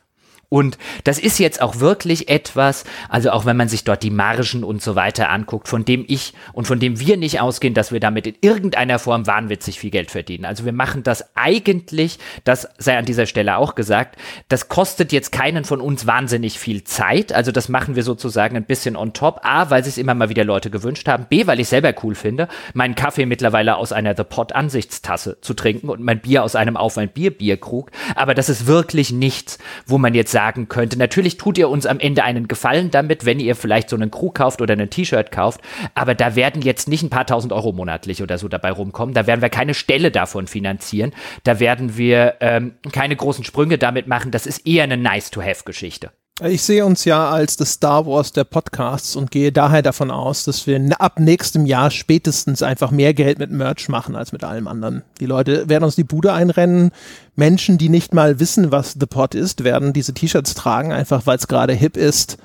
[0.49, 4.65] Und das ist jetzt auch wirklich etwas, also auch wenn man sich dort die Margen
[4.65, 8.01] und so weiter anguckt, von dem ich und von dem wir nicht ausgehen, dass wir
[8.01, 10.45] damit in irgendeiner Form wahnwitzig viel Geld verdienen.
[10.45, 14.17] Also wir machen das eigentlich, das sei an dieser Stelle auch gesagt,
[14.49, 17.33] das kostet jetzt keinen von uns wahnsinnig viel Zeit.
[17.33, 19.41] Also das machen wir sozusagen ein bisschen on top.
[19.43, 21.27] A, weil sich immer mal wieder Leute gewünscht haben.
[21.29, 25.55] B, weil ich selber cool finde, meinen Kaffee mittlerweile aus einer The Pot Ansichtstasse zu
[25.55, 27.91] trinken und mein Bier aus einem Auf ein Bier Bierkrug.
[28.15, 30.99] Aber das ist wirklich nichts, wo man jetzt sagen könnte.
[30.99, 34.35] Natürlich tut ihr uns am Ende einen Gefallen damit, wenn ihr vielleicht so einen Krug
[34.35, 35.63] kauft oder ein T-Shirt kauft,
[35.95, 39.15] aber da werden jetzt nicht ein paar tausend Euro monatlich oder so dabei rumkommen.
[39.15, 41.15] Da werden wir keine Stelle davon finanzieren.
[41.45, 44.31] Da werden wir ähm, keine großen Sprünge damit machen.
[44.31, 46.11] Das ist eher eine Nice-to-Have-Geschichte.
[46.45, 50.45] Ich sehe uns ja als das Star Wars der Podcasts und gehe daher davon aus,
[50.45, 54.69] dass wir ab nächstem Jahr spätestens einfach mehr Geld mit Merch machen als mit allem
[54.69, 55.03] anderen.
[55.19, 56.91] Die Leute werden uns die Bude einrennen.
[57.37, 61.39] Menschen, die nicht mal wissen, was The Pod ist, werden diese T-Shirts tragen, einfach weil
[61.39, 62.37] es gerade hip ist.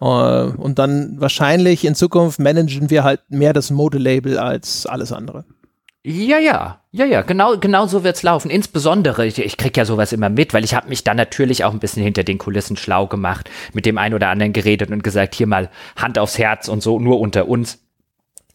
[0.00, 5.44] Äh, und dann wahrscheinlich in Zukunft managen wir halt mehr das Modelabel als alles andere.
[6.08, 8.48] Ja, ja, ja, ja, genau, genau so wird's laufen.
[8.48, 11.72] Insbesondere, ich, ich krieg ja sowas immer mit, weil ich habe mich dann natürlich auch
[11.72, 15.34] ein bisschen hinter den Kulissen schlau gemacht, mit dem einen oder anderen geredet und gesagt,
[15.34, 17.80] hier mal Hand aufs Herz und so, nur unter uns.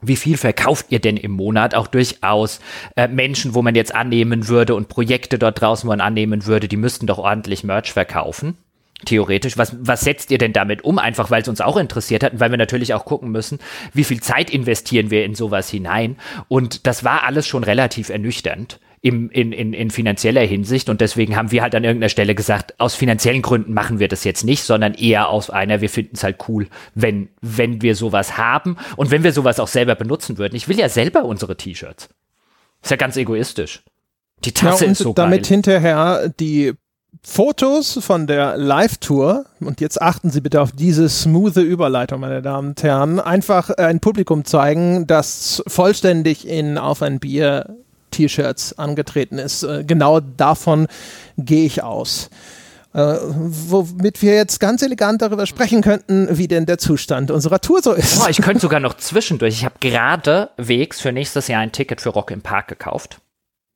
[0.01, 1.75] Wie viel verkauft ihr denn im Monat?
[1.75, 2.61] Auch durchaus
[2.95, 6.69] äh, Menschen, wo man jetzt annehmen würde und Projekte dort draußen, wo man annehmen würde,
[6.69, 8.55] die müssten doch ordentlich Merch verkaufen
[9.05, 9.57] theoretisch.
[9.57, 10.99] Was, was setzt ihr denn damit um?
[10.99, 13.59] Einfach weil es uns auch interessiert hat und weil wir natürlich auch gucken müssen,
[13.93, 16.17] wie viel Zeit investieren wir in sowas hinein.
[16.47, 18.79] Und das war alles schon relativ ernüchternd.
[19.03, 22.79] Im, in, in, in finanzieller Hinsicht und deswegen haben wir halt an irgendeiner Stelle gesagt,
[22.79, 26.23] aus finanziellen Gründen machen wir das jetzt nicht, sondern eher aus einer, wir finden es
[26.23, 30.55] halt cool, wenn, wenn wir sowas haben und wenn wir sowas auch selber benutzen würden.
[30.55, 32.09] Ich will ja selber unsere T-Shirts.
[32.83, 33.81] Ist ja ganz egoistisch.
[34.43, 35.49] Die Tasse ja, und ist so damit geil.
[35.49, 36.73] hinterher die
[37.23, 42.69] Fotos von der Live-Tour, und jetzt achten Sie bitte auf diese smooth Überleitung, meine Damen
[42.69, 47.77] und Herren, einfach ein Publikum zeigen, das vollständig in Auf ein Bier
[48.11, 49.63] T-Shirts angetreten ist.
[49.63, 50.87] Äh, genau davon
[51.37, 52.29] gehe ich aus.
[52.93, 57.81] Äh, womit wir jetzt ganz elegant darüber sprechen könnten, wie denn der Zustand unserer Tour
[57.81, 58.21] so ist.
[58.21, 59.53] Oh, ich könnte sogar noch zwischendurch.
[59.53, 63.19] Ich habe geradewegs für nächstes Jahr ein Ticket für Rock im Park gekauft.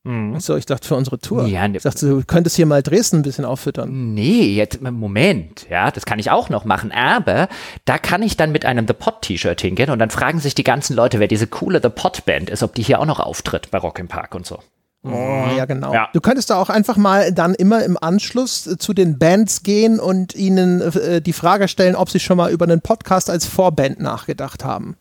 [0.06, 0.40] Mhm.
[0.40, 1.48] So, ich dachte für unsere Tour.
[1.48, 4.14] Ja, ne, ich dachte, du könntest hier mal Dresden ein bisschen auffüttern.
[4.14, 7.50] Nee, jetzt Moment, ja, das kann ich auch noch machen, aber
[7.86, 10.64] da kann ich dann mit einem The Pot T-Shirt hingehen und dann fragen sich die
[10.64, 13.72] ganzen Leute, wer diese coole The Pot Band ist, ob die hier auch noch auftritt
[13.72, 14.60] bei Rock im Park und so.
[15.04, 15.94] Oh, ja, genau.
[15.94, 16.10] Ja.
[16.14, 20.00] Du könntest da auch einfach mal dann immer im Anschluss äh, zu den Bands gehen
[20.00, 24.00] und ihnen äh, die Frage stellen, ob sie schon mal über einen Podcast als Vorband
[24.00, 24.98] nachgedacht haben.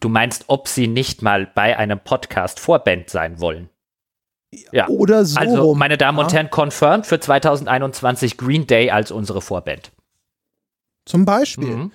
[0.00, 3.70] Du meinst, ob sie nicht mal bei einem Podcast Vorband sein wollen?
[4.72, 4.88] Ja.
[4.88, 5.38] Oder so.
[5.38, 9.90] Also, meine Damen und Herren, confirmed für 2021 Green Day als unsere Vorband.
[11.04, 11.76] Zum Beispiel.
[11.76, 11.92] Mhm.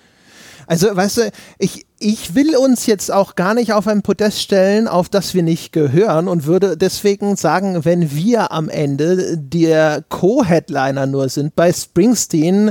[0.67, 4.87] Also, weißt du, ich, ich will uns jetzt auch gar nicht auf ein Podest stellen,
[4.87, 11.07] auf das wir nicht gehören und würde deswegen sagen, wenn wir am Ende der Co-Headliner
[11.07, 12.69] nur sind bei Springsteen,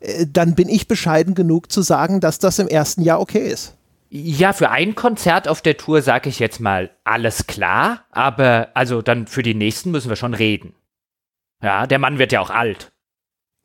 [0.00, 3.75] äh, dann bin ich bescheiden genug zu sagen, dass das im ersten Jahr okay ist.
[4.22, 9.02] Ja, für ein Konzert auf der Tour sage ich jetzt mal alles klar, aber also
[9.02, 10.74] dann für die nächsten müssen wir schon reden.
[11.62, 12.92] Ja, der Mann wird ja auch alt.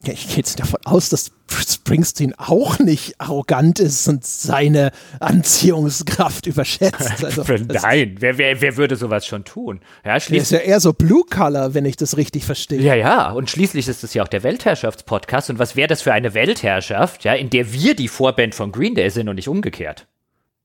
[0.04, 6.48] Ja, ich gehe jetzt davon aus, dass Springsteen auch nicht arrogant ist und seine Anziehungskraft
[6.48, 7.24] überschätzt.
[7.24, 9.82] Also, Nein, wer, wer, wer würde sowas schon tun?
[10.04, 12.82] Ja, schließlich ist ja eher so Blue Color, wenn ich das richtig verstehe.
[12.82, 15.52] Ja, ja, und schließlich ist es ja auch der Weltherrschaftspodcast.
[15.52, 18.96] Und was wäre das für eine Weltherrschaft, ja, in der wir die Vorband von Green
[18.96, 20.08] Day sind und nicht umgekehrt?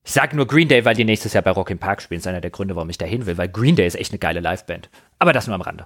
[0.07, 2.19] Ich sage nur Green Day, weil die nächstes Jahr bei Rock im Park spielen.
[2.19, 4.13] Das ist einer der Gründe, warum ich da hin will, weil Green Day ist echt
[4.13, 4.89] eine geile Liveband.
[5.19, 5.85] Aber das nur am Rande.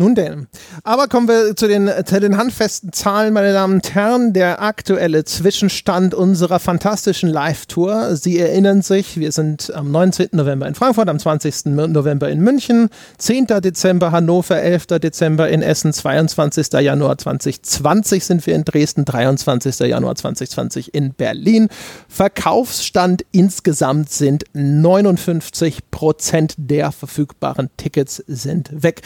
[0.00, 0.46] Nun denn.
[0.84, 4.32] Aber kommen wir zu den, zu den handfesten Zahlen, meine Damen und Herren.
[4.32, 8.14] Der aktuelle Zwischenstand unserer fantastischen Live-Tour.
[8.14, 10.28] Sie erinnern sich, wir sind am 19.
[10.30, 11.66] November in Frankfurt, am 20.
[11.88, 13.48] November in München, 10.
[13.60, 14.86] Dezember Hannover, 11.
[14.86, 16.74] Dezember in Essen, 22.
[16.74, 19.80] Januar 2020 sind wir in Dresden, 23.
[19.80, 21.66] Januar 2020 in Berlin.
[22.06, 29.02] Verkaufsstand insgesamt sind 59 Prozent der verfügbaren Tickets sind weg.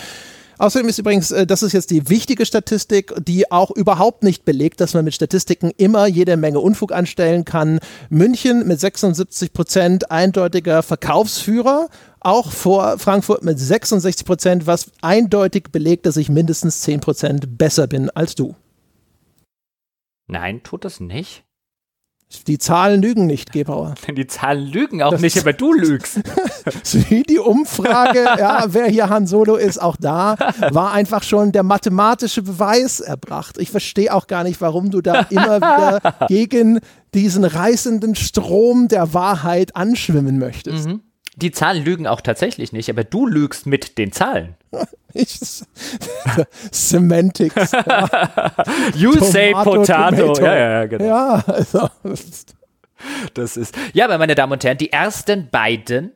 [0.63, 4.81] Außerdem ist übrigens, äh, das ist jetzt die wichtige Statistik, die auch überhaupt nicht belegt,
[4.81, 7.81] dass man mit Statistiken immer jede Menge Unfug anstellen kann.
[8.11, 11.89] München mit 76 Prozent eindeutiger Verkaufsführer
[12.21, 17.89] auch vor Frankfurt mit 66 Prozent, was eindeutig belegt, dass ich mindestens 10 Prozent besser
[17.89, 18.55] bin als du.
[20.29, 21.43] Nein, tut das nicht.
[22.47, 23.95] Die Zahlen lügen nicht, Gebauer.
[24.17, 26.21] Die Zahlen lügen auch das nicht, aber du lügst.
[27.09, 30.37] Wie die Umfrage, ja, wer hier Han Solo ist, auch da,
[30.71, 33.59] war einfach schon der mathematische Beweis erbracht.
[33.59, 36.81] Ich verstehe auch gar nicht, warum du da immer wieder gegen
[37.15, 40.89] diesen reißenden Strom der Wahrheit anschwimmen möchtest.
[40.89, 41.01] Mhm.
[41.37, 44.55] Die Zahlen lügen auch tatsächlich nicht, aber du lügst mit den Zahlen.
[45.15, 45.39] Ich,
[46.73, 47.73] Semantics.
[48.95, 50.17] you Tomato, say potato.
[50.17, 50.43] Tomato.
[50.43, 51.05] Ja, ja, genau.
[51.05, 51.91] Ja, also.
[53.35, 53.77] Das ist.
[53.93, 56.13] Ja, aber meine Damen und Herren, die ersten beiden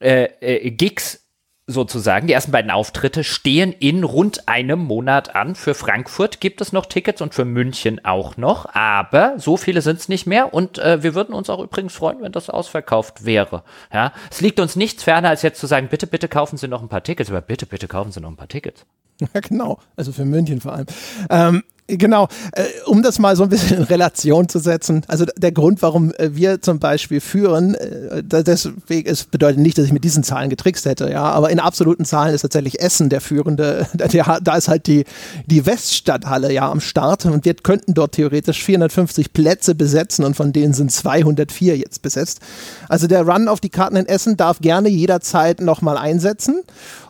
[0.00, 1.27] äh, äh, Gigs
[1.68, 2.26] sozusagen.
[2.26, 5.54] Die ersten beiden Auftritte stehen in rund einem Monat an.
[5.54, 8.74] Für Frankfurt gibt es noch Tickets und für München auch noch.
[8.74, 10.52] Aber so viele sind es nicht mehr.
[10.52, 13.62] Und äh, wir würden uns auch übrigens freuen, wenn das ausverkauft wäre.
[13.92, 16.82] Ja, es liegt uns nichts ferner, als jetzt zu sagen, bitte, bitte kaufen Sie noch
[16.82, 17.30] ein paar Tickets.
[17.30, 18.84] Aber bitte, bitte kaufen Sie noch ein paar Tickets.
[19.34, 19.80] Ja, genau.
[19.96, 20.86] Also für München vor allem.
[21.28, 25.04] Ähm, Genau, äh, um das mal so ein bisschen in Relation zu setzen.
[25.08, 29.86] Also der Grund, warum äh, wir zum Beispiel führen, äh, deswegen, es bedeutet nicht, dass
[29.86, 33.22] ich mit diesen Zahlen getrickst hätte, ja, aber in absoluten Zahlen ist tatsächlich Essen der
[33.22, 33.86] führende.
[34.08, 35.04] Der, da ist halt die,
[35.46, 40.52] die Weststadthalle ja am Start und wir könnten dort theoretisch 450 Plätze besetzen und von
[40.52, 42.40] denen sind 204 jetzt besetzt.
[42.88, 46.62] Also der Run auf die Karten in Essen darf gerne jederzeit nochmal einsetzen.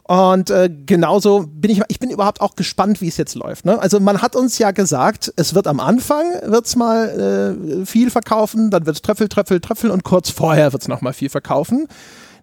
[0.08, 3.66] Und äh, genauso bin ich, ich bin überhaupt auch gespannt, wie es jetzt läuft.
[3.66, 3.78] Ne?
[3.78, 8.70] Also man hat uns ja gesagt, es wird am Anfang wird's mal äh, viel verkaufen,
[8.70, 11.88] dann wird es Tröpfel, Tröpfel, Tröpfel und kurz vorher wird es nochmal viel verkaufen.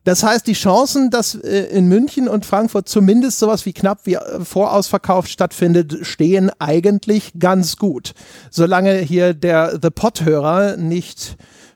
[0.04, 4.13] Das heißt, die Chancen, dass äh, in München und Frankfurt zumindest sowas wie knapp wie
[4.13, 8.13] äh, Vorausverkauf stattfindet, stehen eigentlich ganz gut.
[8.51, 11.36] Solange hier der The Pot-Hörer nicht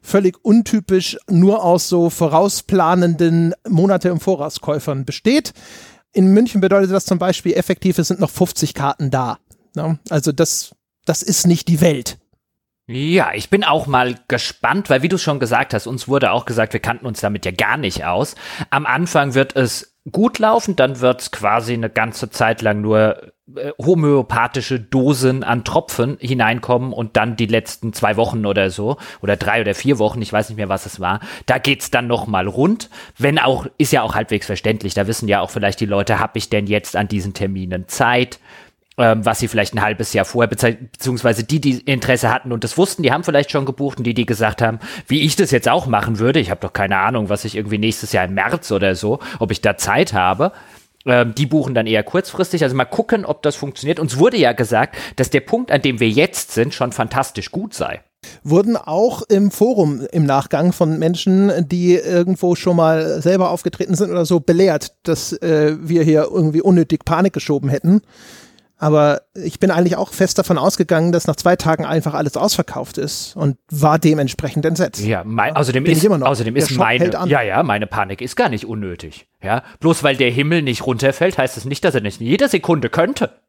[0.09, 5.53] völlig untypisch nur aus so vorausplanenden Monate im Vorauskäufern besteht.
[6.11, 9.37] In München bedeutet das zum Beispiel effektiv, es sind noch 50 Karten da.
[9.75, 9.99] Ne?
[10.09, 12.17] Also das, das ist nicht die Welt.
[12.87, 16.45] Ja, ich bin auch mal gespannt, weil wie du schon gesagt hast, uns wurde auch
[16.45, 18.33] gesagt, wir kannten uns damit ja gar nicht aus.
[18.71, 23.31] Am Anfang wird es gut laufen, dann wird es quasi eine ganze Zeit lang nur
[23.55, 29.37] äh, homöopathische Dosen an Tropfen hineinkommen und dann die letzten zwei Wochen oder so oder
[29.37, 32.27] drei oder vier Wochen, ich weiß nicht mehr, was es war, da geht's dann noch
[32.27, 32.89] mal rund.
[33.17, 36.37] Wenn auch, ist ja auch halbwegs verständlich, da wissen ja auch vielleicht die Leute, habe
[36.37, 38.39] ich denn jetzt an diesen Terminen Zeit?
[38.99, 42.77] ähm, was sie vielleicht ein halbes Jahr vorher, beziehungsweise die, die Interesse hatten und das
[42.77, 45.69] wussten, die haben vielleicht schon gebucht und die, die gesagt haben, wie ich das jetzt
[45.69, 48.71] auch machen würde, ich habe doch keine Ahnung, was ich irgendwie nächstes Jahr im März
[48.71, 50.51] oder so, ob ich da Zeit habe,
[51.05, 52.63] ähm, die buchen dann eher kurzfristig.
[52.63, 53.99] Also mal gucken, ob das funktioniert.
[53.99, 57.73] Uns wurde ja gesagt, dass der Punkt, an dem wir jetzt sind, schon fantastisch gut
[57.73, 58.01] sei.
[58.43, 64.11] Wurden auch im Forum im Nachgang von Menschen, die irgendwo schon mal selber aufgetreten sind
[64.11, 68.01] oder so, belehrt, dass äh, wir hier irgendwie unnötig Panik geschoben hätten.
[68.81, 72.97] Aber ich bin eigentlich auch fest davon ausgegangen, dass nach zwei Tagen einfach alles ausverkauft
[72.97, 75.01] ist und war dementsprechend entsetzt.
[75.01, 78.65] Ja, mein, außerdem bin ist, außerdem ist meine, ja, ja, meine Panik ist gar nicht
[78.65, 79.27] unnötig.
[79.43, 82.27] Ja, bloß weil der Himmel nicht runterfällt, heißt es das nicht, dass er nicht in
[82.27, 83.41] jeder Sekunde könnte.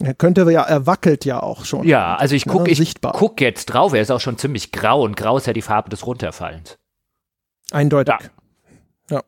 [0.00, 1.86] Er könnte ja, er wackelt ja auch schon.
[1.86, 5.16] Ja, also ich gucke, ich guck jetzt drauf, er ist auch schon ziemlich grau und
[5.16, 6.78] grau ist ja die Farbe des Runterfallens.
[7.70, 8.16] Eindeutig.
[9.08, 9.18] ja.
[9.18, 9.22] ja.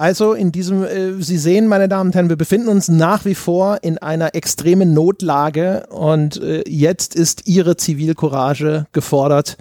[0.00, 3.34] Also in diesem, äh, Sie sehen, meine Damen und Herren, wir befinden uns nach wie
[3.34, 9.58] vor in einer extremen Notlage und äh, jetzt ist Ihre Zivilcourage gefordert,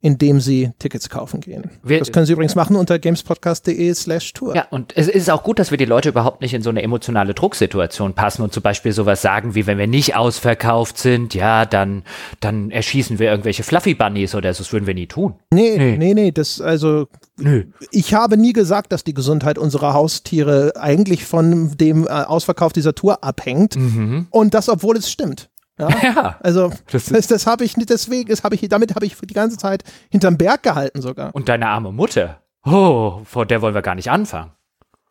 [0.00, 1.70] indem sie Tickets kaufen gehen.
[1.82, 4.54] Wir, das können Sie übrigens machen unter gamespodcast.de slash tour.
[4.54, 6.82] Ja, und es ist auch gut, dass wir die Leute überhaupt nicht in so eine
[6.82, 11.64] emotionale Drucksituation passen und zum Beispiel sowas sagen, wie wenn wir nicht ausverkauft sind, ja,
[11.64, 12.04] dann,
[12.40, 15.34] dann erschießen wir irgendwelche Fluffy Bunnies oder so, das würden wir nie tun.
[15.52, 17.64] Nee, nee, nee, nee das, also, Nö.
[17.90, 22.94] ich habe nie gesagt, dass die Gesundheit unserer Haustiere eigentlich von dem äh, Ausverkauf dieser
[22.94, 23.76] Tour abhängt.
[23.76, 24.26] Mhm.
[24.30, 25.50] Und das, obwohl es stimmt.
[25.78, 29.06] Ja, ja also das, das, das habe ich nicht, deswegen, das hab ich, damit habe
[29.06, 31.34] ich die ganze Zeit hinterm Berg gehalten sogar.
[31.34, 34.52] Und deine arme Mutter, oh, vor der wollen wir gar nicht anfangen.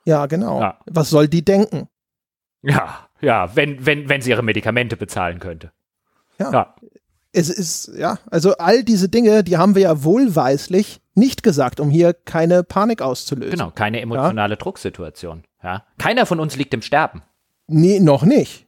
[0.06, 0.62] Ja, genau.
[0.62, 0.80] Ja.
[0.86, 1.90] Was soll die denken?
[2.62, 5.72] Ja, ja, wenn, wenn, wenn sie ihre Medikamente bezahlen könnte.
[6.40, 6.52] Ja.
[6.52, 6.76] ja.
[7.34, 11.90] Es ist, ja, also all diese Dinge, die haben wir ja wohlweislich nicht gesagt, um
[11.90, 13.52] hier keine Panik auszulösen.
[13.52, 14.58] Genau, keine emotionale ja?
[14.58, 15.44] Drucksituation.
[15.64, 15.84] Ja.
[15.98, 17.22] Keiner von uns liegt im Sterben.
[17.68, 18.67] Nee, noch nicht.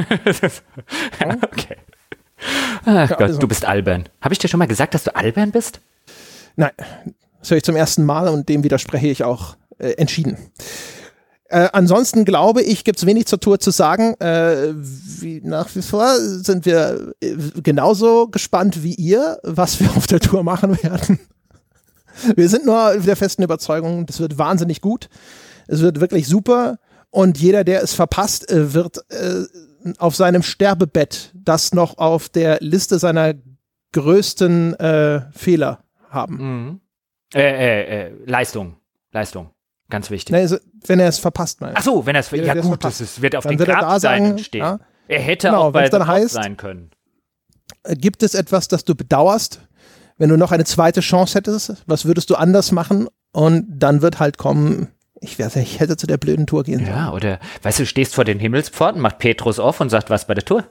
[1.42, 1.76] okay.
[2.84, 3.38] Ach Gott, also.
[3.38, 4.08] du bist albern.
[4.20, 5.80] Habe ich dir schon mal gesagt, dass du albern bist?
[6.56, 6.72] Nein,
[7.40, 10.36] das höre ich zum ersten Mal und dem widerspreche ich auch äh, entschieden.
[11.48, 14.14] Äh, ansonsten glaube ich, gibt es wenig zur Tour zu sagen.
[14.20, 20.06] Äh, wie nach wie vor sind wir äh, genauso gespannt wie ihr, was wir auf
[20.06, 21.18] der Tour machen werden.
[22.36, 25.08] Wir sind nur der festen Überzeugung, das wird wahnsinnig gut.
[25.66, 26.78] Es wird wirklich super.
[27.10, 29.44] Und jeder, der es verpasst, äh, wird äh,
[29.98, 33.34] auf seinem Sterbebett das noch auf der Liste seiner
[33.92, 36.36] größten äh, Fehler haben.
[36.36, 36.80] Mhm.
[37.34, 38.76] Äh, äh, äh, Leistung.
[39.12, 39.50] Leistung.
[39.88, 40.32] Ganz wichtig.
[40.32, 43.00] Nee, also, wenn er es verpasst, meine Ach so, wenn er es Ja, gut, das
[43.00, 44.60] ist, wird auf dann den Grabseiten stehen.
[44.60, 44.80] Ja?
[45.08, 46.90] Er hätte genau, auch bei dann heißt, sein können.
[47.82, 49.60] Äh, gibt es etwas, das du bedauerst?
[50.16, 53.08] Wenn du noch eine zweite Chance hättest, was würdest du anders machen?
[53.32, 54.88] Und dann wird halt kommen,
[55.20, 56.96] ich, weiß ich hätte zu der blöden Tour gehen sollen.
[56.96, 60.34] Ja, oder, weißt du, stehst vor den Himmelspforten, macht Petrus auf und sagt, was bei
[60.34, 60.64] der Tour?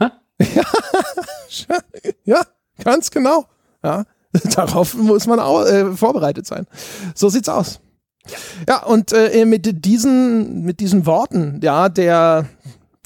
[0.00, 0.12] Ja,
[2.24, 2.42] ja,
[2.82, 3.46] ganz genau.
[3.82, 4.04] Ja,
[4.54, 6.66] darauf muss man auch äh, vorbereitet sein.
[7.14, 7.80] So sieht's aus.
[8.26, 8.36] Ja,
[8.68, 12.46] ja und äh, mit diesen, mit diesen Worten, ja, der,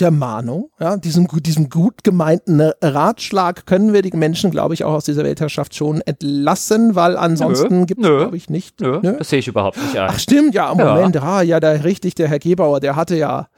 [0.01, 4.93] der Mahnung, ja, diesem, diesem gut gemeinten Ratschlag können wir die Menschen, glaube ich, auch
[4.93, 8.81] aus dieser Weltherrschaft schon entlassen, weil ansonsten gibt es, glaube ich, nicht.
[8.81, 10.11] Nö, nö, das sehe ich überhaupt nicht ein.
[10.11, 13.49] Ach stimmt, ja, Moment, ja, ah, ja, da richtig, der Herr Gebauer, der hatte ja,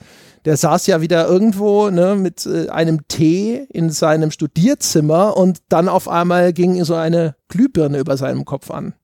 [0.44, 5.88] der saß ja wieder irgendwo ne, mit äh, einem Tee in seinem Studierzimmer und dann
[5.88, 8.94] auf einmal ging so eine Glühbirne über seinem Kopf an.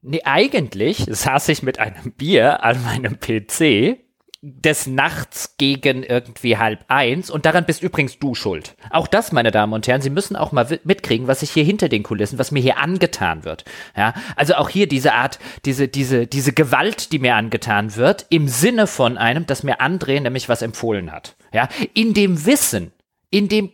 [0.00, 3.98] Nee, eigentlich saß ich mit einem Bier an meinem PC
[4.40, 8.76] des Nachts gegen irgendwie halb eins und daran bist übrigens du schuld.
[8.90, 11.88] Auch das, meine Damen und Herren, Sie müssen auch mal mitkriegen, was sich hier hinter
[11.88, 13.64] den Kulissen, was mir hier angetan wird.
[13.96, 18.46] Ja, also auch hier diese Art, diese, diese, diese Gewalt, die mir angetan wird, im
[18.46, 21.36] Sinne von einem, dass mir André nämlich was empfohlen hat.
[21.52, 22.92] Ja, in dem Wissen,
[23.30, 23.72] in dem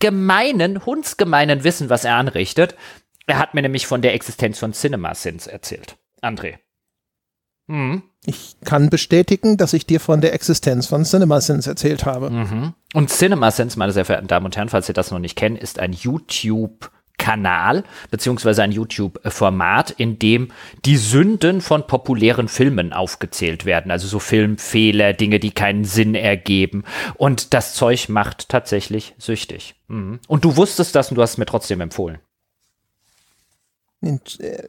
[0.00, 2.74] gemeinen, hundsgemeinen Wissen, was er anrichtet,
[3.26, 5.96] er hat mir nämlich von der Existenz von CinemaSins erzählt.
[6.20, 6.58] André.
[7.66, 8.02] Mhm.
[8.26, 12.30] Ich kann bestätigen, dass ich dir von der Existenz von CinemaSins erzählt habe.
[12.30, 12.74] Mhm.
[12.94, 15.78] Und CinemaSins, meine sehr verehrten Damen und Herren, falls ihr das noch nicht kennt, ist
[15.78, 20.50] ein YouTube- Kanal beziehungsweise ein YouTube-Format, in dem
[20.84, 23.90] die Sünden von populären Filmen aufgezählt werden.
[23.90, 26.84] Also so Filmfehler, Dinge, die keinen Sinn ergeben.
[27.14, 29.74] Und das Zeug macht tatsächlich süchtig.
[29.88, 30.18] Mhm.
[30.26, 32.18] Und du wusstest das und du hast es mir trotzdem empfohlen.
[34.00, 34.68] Und, äh,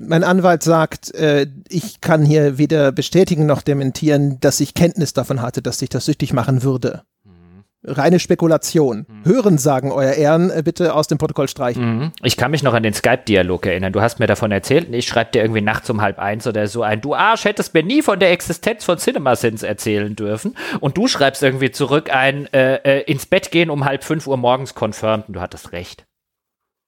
[0.00, 5.42] mein Anwalt sagt, äh, ich kann hier weder bestätigen noch dementieren, dass ich Kenntnis davon
[5.42, 7.02] hatte, dass sich das süchtig machen würde.
[7.24, 7.64] Mhm.
[7.84, 9.06] Reine Spekulation.
[9.06, 9.24] Mhm.
[9.24, 11.98] Hören sagen, euer Ehren, äh, bitte aus dem Protokoll streichen.
[11.98, 12.12] Mhm.
[12.22, 13.92] Ich kann mich noch an den Skype-Dialog erinnern.
[13.92, 16.66] Du hast mir davon erzählt und ich schreibe dir irgendwie nachts um halb eins oder
[16.66, 20.56] so ein, du Arsch, hättest mir nie von der Existenz von CinemaSins erzählen dürfen.
[20.80, 24.38] Und du schreibst irgendwie zurück ein, äh, äh, ins Bett gehen um halb fünf Uhr
[24.38, 26.06] morgens confirmed und du hattest recht.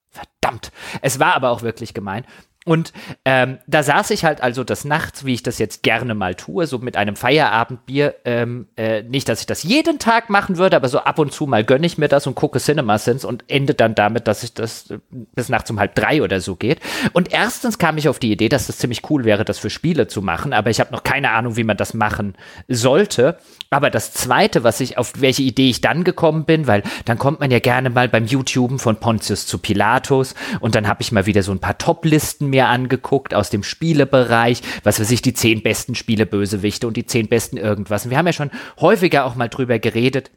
[0.08, 0.72] Verdammt.
[1.00, 2.24] Es war aber auch wirklich gemein.
[2.64, 2.92] Und
[3.24, 6.66] ähm, da saß ich halt also des Nachts, wie ich das jetzt gerne mal tue,
[6.68, 8.14] so mit einem Feierabendbier.
[8.24, 11.46] Ähm, äh, nicht, dass ich das jeden Tag machen würde, aber so ab und zu
[11.46, 14.90] mal gönne ich mir das und gucke CinemaSins und ende dann damit, dass ich das
[14.90, 16.78] äh, bis nachts um halb drei oder so geht.
[17.12, 20.06] Und erstens kam ich auf die Idee, dass das ziemlich cool wäre, das für Spiele
[20.06, 22.36] zu machen, aber ich habe noch keine Ahnung, wie man das machen
[22.68, 23.38] sollte.
[23.70, 27.40] Aber das Zweite, was ich, auf welche Idee ich dann gekommen bin, weil dann kommt
[27.40, 31.26] man ja gerne mal beim YouTuben von Pontius zu Pilatus und dann habe ich mal
[31.26, 35.62] wieder so ein paar Top-Listen mir angeguckt aus dem Spielebereich, was weiß ich, die zehn
[35.62, 38.04] besten Spielebösewichte und die zehn besten irgendwas.
[38.04, 38.50] Und wir haben ja schon
[38.80, 40.30] häufiger auch mal drüber geredet,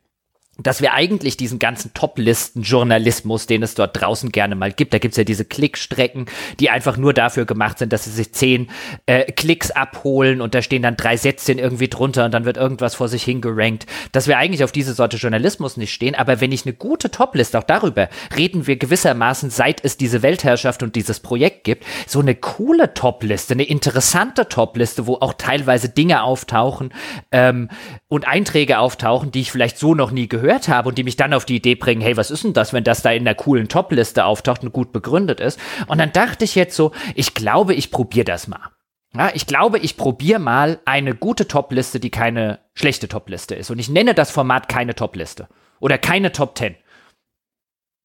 [0.57, 5.17] dass wir eigentlich diesen ganzen Top-Listen-Journalismus, den es dort draußen gerne mal gibt, da gibt's
[5.17, 6.27] ja diese Klickstrecken,
[6.59, 8.69] die einfach nur dafür gemacht sind, dass sie sich zehn
[9.05, 12.95] äh, Klicks abholen und da stehen dann drei Sätzchen irgendwie drunter und dann wird irgendwas
[12.95, 16.15] vor sich hingerankt, dass wir eigentlich auf diese Sorte Journalismus nicht stehen.
[16.15, 20.83] Aber wenn ich eine gute Top-Liste, auch darüber reden wir gewissermaßen, seit es diese Weltherrschaft
[20.83, 26.23] und dieses Projekt gibt, so eine coole Top-Liste, eine interessante Top-Liste, wo auch teilweise Dinge
[26.23, 26.93] auftauchen
[27.33, 27.69] ähm,
[28.07, 31.17] und Einträge auftauchen, die ich vielleicht so noch nie gehört gehört habe und die mich
[31.17, 33.35] dann auf die Idee bringen, hey, was ist denn das, wenn das da in der
[33.35, 35.59] coolen Top-Liste auftaucht und gut begründet ist?
[35.87, 38.71] Und dann dachte ich jetzt so, ich glaube, ich probiere das mal.
[39.15, 43.71] Ja, ich glaube, ich probiere mal eine gute Top-Liste, die keine schlechte Top-Liste ist.
[43.71, 45.47] Und ich nenne das Format keine Top-Liste.
[45.79, 46.75] Oder keine Top 10.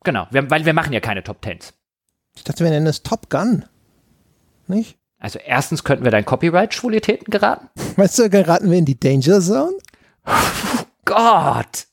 [0.04, 1.72] Genau, wir, weil wir machen ja keine Top 10s.
[2.36, 3.64] Ich dachte, wir nennen es Top Gun.
[4.66, 4.96] Nicht?
[5.18, 7.68] Also erstens könnten wir deinen Copyright-Schwulitäten geraten.
[7.96, 9.76] Weißt du, geraten wir in die Danger Zone?
[11.04, 11.89] Gott.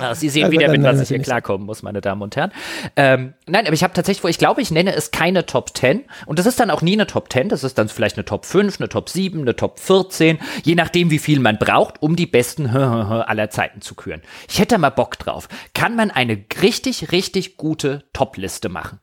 [0.00, 2.52] Also Sie sehen also wieder, mit was ich hier klarkommen muss, meine Damen und Herren.
[2.94, 6.04] Ähm, nein, aber ich habe tatsächlich ich glaube, ich nenne es keine Top 10.
[6.26, 7.48] Und das ist dann auch nie eine Top 10.
[7.48, 10.38] Das ist dann vielleicht eine Top 5, eine Top 7, eine Top 14.
[10.62, 14.20] Je nachdem, wie viel man braucht, um die besten aller Zeiten zu küren.
[14.48, 15.48] Ich hätte mal Bock drauf.
[15.72, 19.00] Kann man eine richtig, richtig gute Top-Liste machen?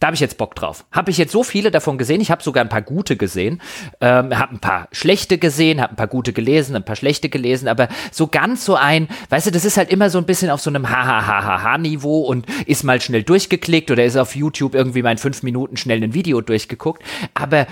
[0.00, 0.84] Da habe ich jetzt Bock drauf.
[0.92, 2.20] Habe ich jetzt so viele davon gesehen.
[2.20, 3.60] Ich habe sogar ein paar gute gesehen,
[4.00, 7.68] ähm, habe ein paar schlechte gesehen, habe ein paar gute gelesen, ein paar schlechte gelesen,
[7.68, 10.60] aber so ganz so ein, weißt du, das ist halt immer so ein bisschen auf
[10.60, 15.18] so einem Hahaha-Niveau und ist mal schnell durchgeklickt oder ist auf YouTube irgendwie mal in
[15.18, 17.02] fünf Minuten schnell ein Video durchgeguckt.
[17.34, 17.66] Aber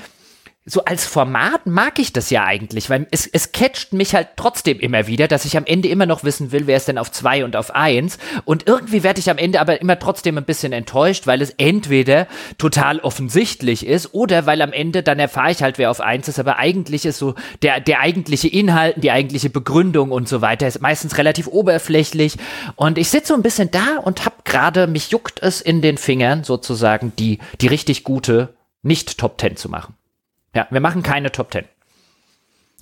[0.69, 4.81] so als Format mag ich das ja eigentlich, weil es, es catcht mich halt trotzdem
[4.81, 7.45] immer wieder, dass ich am Ende immer noch wissen will, wer ist denn auf zwei
[7.45, 8.19] und auf eins.
[8.45, 12.27] Und irgendwie werde ich am Ende aber immer trotzdem ein bisschen enttäuscht, weil es entweder
[12.59, 16.41] total offensichtlich ist oder weil am Ende dann erfahre ich halt, wer auf eins ist,
[16.41, 20.83] aber eigentlich ist so der, der eigentliche Inhalt, die eigentliche Begründung und so weiter ist
[20.83, 22.39] meistens relativ oberflächlich.
[22.75, 25.97] Und ich sitze so ein bisschen da und hab gerade, mich juckt es in den
[25.97, 28.49] Fingern sozusagen, die, die richtig gute
[28.83, 29.95] nicht Top Ten zu machen.
[30.57, 31.67] Ja, wir machen keine Top Ten.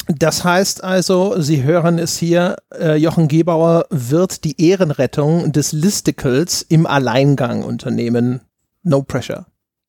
[0.07, 6.63] Das heißt also, Sie hören es hier, äh, Jochen Gebauer wird die Ehrenrettung des Listicles
[6.63, 8.43] im Alleingang unternehmen.
[8.85, 9.47] No pressure.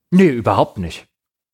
[0.09, 1.05] Nee, überhaupt nicht.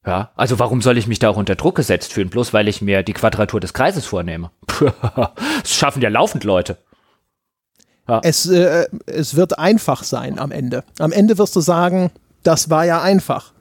[0.06, 2.82] Ja, also warum soll ich mich da auch unter Druck gesetzt fühlen, bloß weil ich
[2.82, 4.52] mir die Quadratur des Kreises vornehme?
[4.80, 6.78] das schaffen ja laufend Leute.
[8.08, 8.22] Ja.
[8.24, 10.86] Es, äh, es wird einfach sein am Ende.
[10.98, 12.10] Am Ende wirst du sagen,
[12.44, 13.52] das war ja einfach.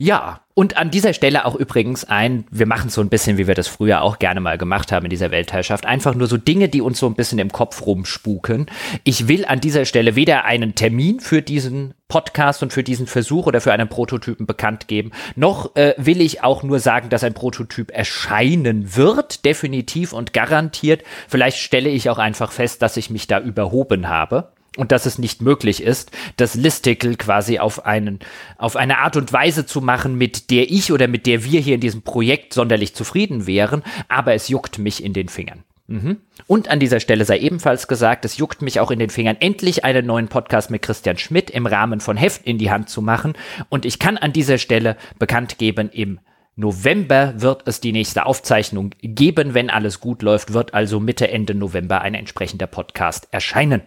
[0.00, 3.56] Ja, und an dieser Stelle auch übrigens ein, wir machen so ein bisschen, wie wir
[3.56, 6.80] das früher auch gerne mal gemacht haben in dieser Weltherrschaft, einfach nur so Dinge, die
[6.80, 8.66] uns so ein bisschen im Kopf rumspuken.
[9.02, 13.46] Ich will an dieser Stelle weder einen Termin für diesen Podcast und für diesen Versuch
[13.46, 17.34] oder für einen Prototypen bekannt geben, noch äh, will ich auch nur sagen, dass ein
[17.34, 21.02] Prototyp erscheinen wird, definitiv und garantiert.
[21.26, 25.18] Vielleicht stelle ich auch einfach fest, dass ich mich da überhoben habe und dass es
[25.18, 28.20] nicht möglich ist, das Listicle quasi auf einen,
[28.58, 31.74] auf eine Art und Weise zu machen, mit der ich oder mit der wir hier
[31.74, 35.64] in diesem Projekt sonderlich zufrieden wären, aber es juckt mich in den Fingern.
[35.88, 36.18] Mhm.
[36.46, 39.84] Und an dieser Stelle sei ebenfalls gesagt, es juckt mich auch in den Fingern, endlich
[39.84, 43.32] einen neuen Podcast mit Christian Schmidt im Rahmen von Heft in die Hand zu machen.
[43.70, 46.20] Und ich kann an dieser Stelle bekannt geben, im
[46.56, 49.54] November wird es die nächste Aufzeichnung geben.
[49.54, 53.82] Wenn alles gut läuft, wird also Mitte, Ende November ein entsprechender Podcast erscheinen.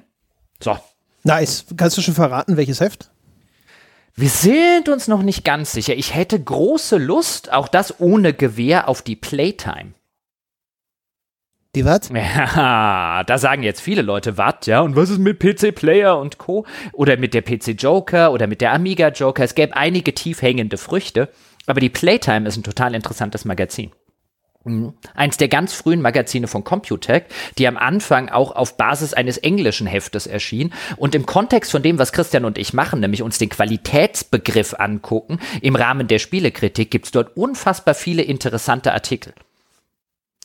[0.64, 0.78] So.
[1.24, 1.66] Nice.
[1.78, 3.12] Kannst du schon verraten, welches Heft?
[4.16, 5.95] Wir sind uns noch nicht ganz sicher.
[5.95, 9.93] Ich hätte große Lust, auch das ohne Gewehr, auf die Playtime.
[11.76, 12.09] Die was?
[12.14, 16.38] Ja, da sagen jetzt viele Leute, was, ja, und was ist mit PC Player und
[16.38, 16.66] Co.
[16.91, 19.43] Oder mit der PC Joker oder mit der Amiga Joker.
[19.43, 21.30] Es gäbe einige tief hängende Früchte,
[21.66, 23.91] aber die Playtime ist ein total interessantes Magazin.
[25.16, 27.26] Eins der ganz frühen Magazine von Computec,
[27.57, 31.97] die am Anfang auch auf Basis eines englischen Heftes erschien und im Kontext von dem,
[31.97, 37.05] was Christian und ich machen, nämlich uns den Qualitätsbegriff angucken, im Rahmen der Spielekritik, gibt
[37.05, 39.34] es dort unfassbar viele interessante Artikel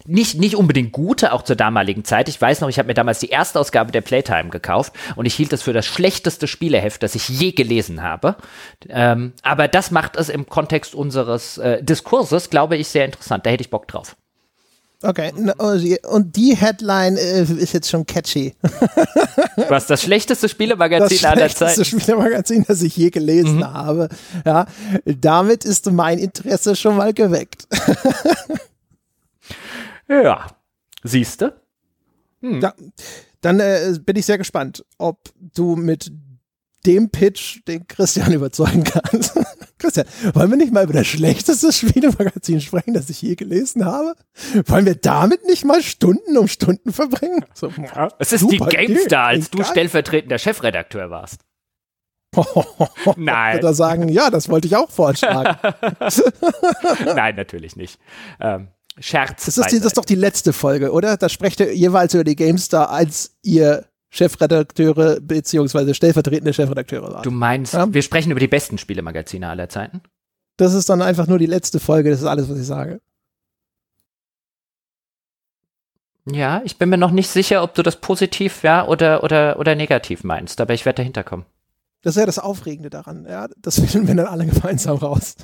[0.05, 2.29] nicht, nicht unbedingt gute, auch zur damaligen Zeit.
[2.29, 5.35] Ich weiß noch, ich habe mir damals die erste Ausgabe der Playtime gekauft und ich
[5.35, 8.37] hielt es für das schlechteste Spieleheft, das ich je gelesen habe.
[8.89, 13.47] Ähm, aber das macht es im Kontext unseres äh, Diskurses, glaube ich, sehr interessant.
[13.47, 14.17] Da hätte ich Bock drauf.
[15.03, 15.75] Okay, oh,
[16.09, 18.55] und die Headline äh, ist jetzt schon catchy.
[19.69, 21.59] Was das schlechteste Spielemagazin das aller Zeiten?
[21.59, 23.75] Das schlechteste Spielemagazin, das ich je gelesen mhm.
[23.75, 24.09] habe.
[24.45, 24.67] Ja,
[25.05, 27.67] damit ist mein Interesse schon mal geweckt.
[30.09, 30.47] Ja,
[31.03, 31.53] siehst du?
[32.41, 32.61] Hm.
[32.61, 32.75] Ja,
[33.41, 36.11] dann äh, bin ich sehr gespannt, ob du mit
[36.87, 39.03] dem Pitch, den Christian überzeugen kann.
[39.79, 44.15] Christian, wollen wir nicht mal über das schlechteste Spielemagazin sprechen, das ich je gelesen habe?
[44.67, 47.45] Wollen wir damit nicht mal Stunden um Stunden verbringen?
[47.55, 47.73] So,
[48.19, 51.41] es ist die GameStar, als du stellvertretender Chefredakteur warst.
[53.17, 53.59] Nein.
[53.59, 55.57] Oder sagen, ja, das wollte ich auch vorschlagen.
[57.15, 57.99] Nein, natürlich nicht.
[58.41, 58.69] Ähm,
[58.99, 59.45] Scherz.
[59.45, 61.17] Das ist, die, das ist doch die letzte Folge, oder?
[61.17, 67.23] Da sprecht ihr jeweils über die GameStar, als ihr Chefredakteure beziehungsweise stellvertretende Chefredakteure waren.
[67.23, 67.93] Du meinst, ja?
[67.93, 70.01] wir sprechen über die besten Spielemagazine aller Zeiten?
[70.57, 73.01] Das ist dann einfach nur die letzte Folge, das ist alles, was ich sage.
[76.29, 79.75] Ja, ich bin mir noch nicht sicher, ob du das positiv ja, oder, oder, oder
[79.75, 81.45] negativ meinst, aber ich werde dahinter kommen.
[82.03, 83.49] Das ist ja das Aufregende daran, ja.
[83.59, 85.37] Das finden wir dann alle gemeinsam raus.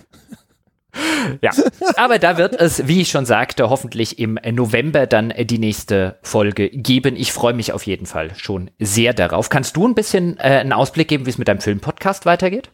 [1.41, 1.53] Ja,
[1.97, 6.69] aber da wird es, wie ich schon sagte, hoffentlich im November dann die nächste Folge
[6.69, 7.17] geben.
[7.17, 9.49] Ich freue mich auf jeden Fall schon sehr darauf.
[9.49, 12.71] Kannst du ein bisschen äh, einen Ausblick geben, wie es mit deinem Filmpodcast weitergeht?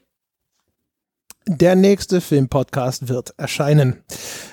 [1.47, 4.03] Der nächste Filmpodcast wird erscheinen.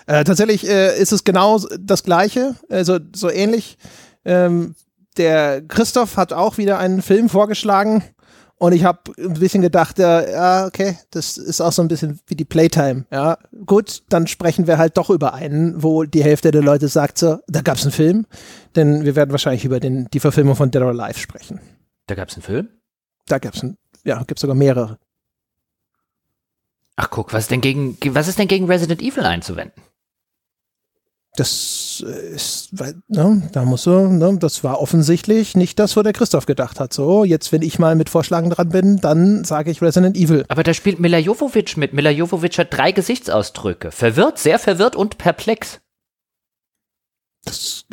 [0.08, 3.78] Äh, tatsächlich äh, ist es genau das Gleiche, also so ähnlich.
[4.24, 4.76] Ähm,
[5.18, 8.04] der Christoph hat auch wieder einen Film vorgeschlagen
[8.58, 12.36] und ich habe ein bisschen gedacht, ja, okay, das ist auch so ein bisschen wie
[12.36, 13.06] die Playtime.
[13.12, 17.18] Ja, gut, dann sprechen wir halt doch über einen, wo die Hälfte der Leute sagt
[17.18, 18.26] so, da gab es einen Film,
[18.76, 21.60] denn wir werden wahrscheinlich über den, die Verfilmung von Dead or Alive sprechen.
[22.08, 22.70] Da gab es einen Film?
[23.28, 25.00] Da gab es einen, ja, gibt sogar mehrere.
[26.96, 29.84] Ach guck, was ist denn gegen, was ist denn gegen Resident Evil einzuwenden?
[31.36, 32.70] Das ist,
[33.08, 36.94] ne, da muss so, ne, das war offensichtlich nicht das, wo der Christoph gedacht hat.
[36.94, 40.46] So, jetzt, wenn ich mal mit Vorschlagen dran bin, dann sage ich Resident Evil.
[40.48, 41.94] Aber da spielt Mila Jovovich mit.
[41.94, 43.92] Mila Jovovich hat drei Gesichtsausdrücke.
[43.92, 45.82] Verwirrt, sehr verwirrt und perplex.
[47.44, 47.86] Das,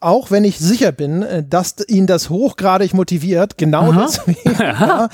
[0.00, 4.06] auch wenn ich sicher bin, äh, dass ihn das hochgradig motiviert, genau Aha.
[4.06, 4.56] deswegen.
[4.58, 5.08] Ja,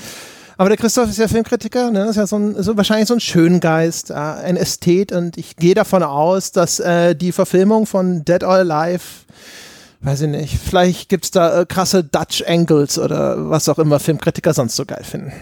[0.56, 2.04] aber der Christoph ist ja Filmkritiker, ne?
[2.04, 5.74] ist ja so, ein, so wahrscheinlich so ein Schöngeist, äh, ein Ästhet und ich gehe
[5.74, 9.02] davon aus, dass äh, die Verfilmung von Dead or Alive
[10.02, 14.00] weiß ich nicht, vielleicht gibt es da äh, krasse Dutch Angles oder was auch immer
[14.00, 15.32] Filmkritiker sonst so geil finden.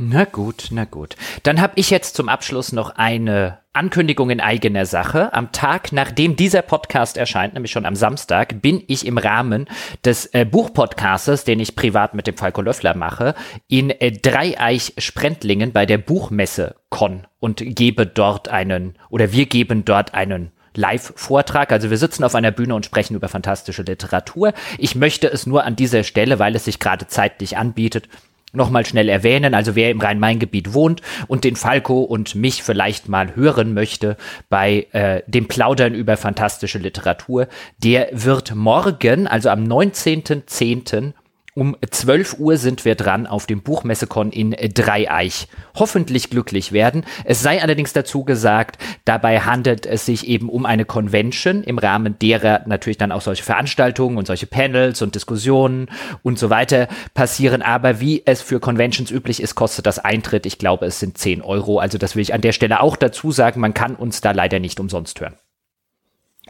[0.00, 1.16] Na gut, na gut.
[1.42, 5.32] Dann habe ich jetzt zum Abschluss noch eine Ankündigung in eigener Sache.
[5.32, 9.66] Am Tag, nachdem dieser Podcast erscheint, nämlich schon am Samstag, bin ich im Rahmen
[10.04, 13.34] des äh, Buchpodcastes, den ich privat mit dem Falco Löffler mache,
[13.66, 20.14] in äh, Dreieich-Sprendlingen bei der Buchmesse Con und gebe dort einen, oder wir geben dort
[20.14, 21.72] einen Live-Vortrag.
[21.72, 24.52] Also wir sitzen auf einer Bühne und sprechen über fantastische Literatur.
[24.78, 28.08] Ich möchte es nur an dieser Stelle, weil es sich gerade zeitlich anbietet,
[28.52, 29.54] nochmal schnell erwähnen.
[29.54, 34.16] Also wer im Rhein-Main-Gebiet wohnt und den Falco und mich vielleicht mal hören möchte
[34.48, 41.12] bei äh, dem Plaudern über fantastische Literatur, der wird morgen, also am 19.10.,
[41.58, 45.48] um 12 Uhr sind wir dran auf dem Buchmessekon in Dreieich.
[45.74, 47.04] Hoffentlich glücklich werden.
[47.24, 52.16] Es sei allerdings dazu gesagt, dabei handelt es sich eben um eine Convention, im Rahmen
[52.20, 55.90] derer natürlich dann auch solche Veranstaltungen und solche Panels und Diskussionen
[56.22, 57.62] und so weiter passieren.
[57.62, 60.46] Aber wie es für Conventions üblich ist, kostet das Eintritt.
[60.46, 61.80] Ich glaube, es sind 10 Euro.
[61.80, 63.60] Also das will ich an der Stelle auch dazu sagen.
[63.60, 65.34] Man kann uns da leider nicht umsonst hören.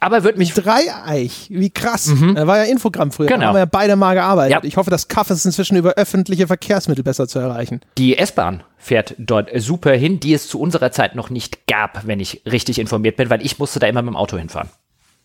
[0.01, 0.55] Aber wird mich.
[0.55, 2.07] Dreieich, wie krass.
[2.07, 2.35] Mhm.
[2.35, 3.27] Da war ja Infogramm früher.
[3.27, 3.41] Genau.
[3.41, 4.53] Da haben wir ja beide mal gearbeitet.
[4.53, 4.61] Ja.
[4.63, 7.81] Ich hoffe, das Kaff ist inzwischen über öffentliche Verkehrsmittel besser zu erreichen.
[7.97, 12.21] Die S-Bahn fährt dort super hin, die es zu unserer Zeit noch nicht gab, wenn
[12.21, 14.69] ich richtig informiert bin, weil ich musste da immer mit dem Auto hinfahren.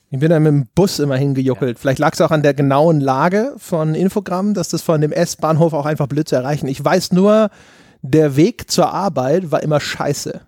[0.09, 1.77] Ich bin da mit dem Bus immer hingejuckelt.
[1.77, 1.81] Ja.
[1.81, 5.73] Vielleicht lag es auch an der genauen Lage von Infogramm, dass das von dem S-Bahnhof
[5.73, 6.67] auch einfach blöd zu erreichen.
[6.67, 7.49] Ich weiß nur,
[8.03, 10.41] der Weg zur Arbeit war immer scheiße.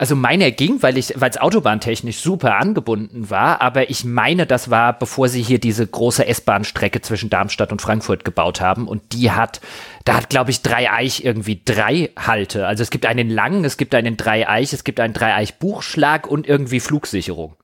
[0.00, 4.70] Also meiner ging, weil ich, weil es autobahntechnisch super angebunden war, aber ich meine, das
[4.70, 8.88] war, bevor sie hier diese große S-Bahn-Strecke zwischen Darmstadt und Frankfurt gebaut haben.
[8.88, 9.60] Und die hat,
[10.06, 12.66] da hat, glaube ich, Dreieich irgendwie drei Halte.
[12.66, 16.80] Also es gibt einen langen, es gibt einen Dreieich, es gibt einen Dreieich-Buchschlag und irgendwie
[16.80, 17.56] Flugsicherung.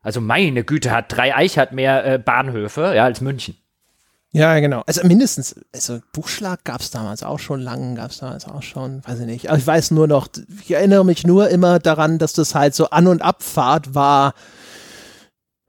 [0.00, 3.56] Also meine Güte, hat Dreieich hat mehr äh, Bahnhöfe, ja, als München.
[4.34, 4.82] Ja, genau.
[4.88, 9.00] Also mindestens, also Buchschlag gab es damals auch schon, lang gab es damals auch schon,
[9.06, 9.48] weiß ich nicht.
[9.48, 10.26] Aber ich weiß nur noch,
[10.60, 14.34] ich erinnere mich nur immer daran, dass das halt so An- und Abfahrt war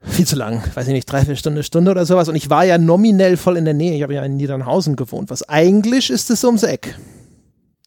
[0.00, 2.28] viel zu lang, weiß ich nicht, dreiviertel Stunde, Stunde oder sowas.
[2.28, 3.94] Und ich war ja nominell voll in der Nähe.
[3.94, 5.30] Ich habe ja in Niedernhausen gewohnt.
[5.30, 6.98] Was eigentlich ist es ums Eck.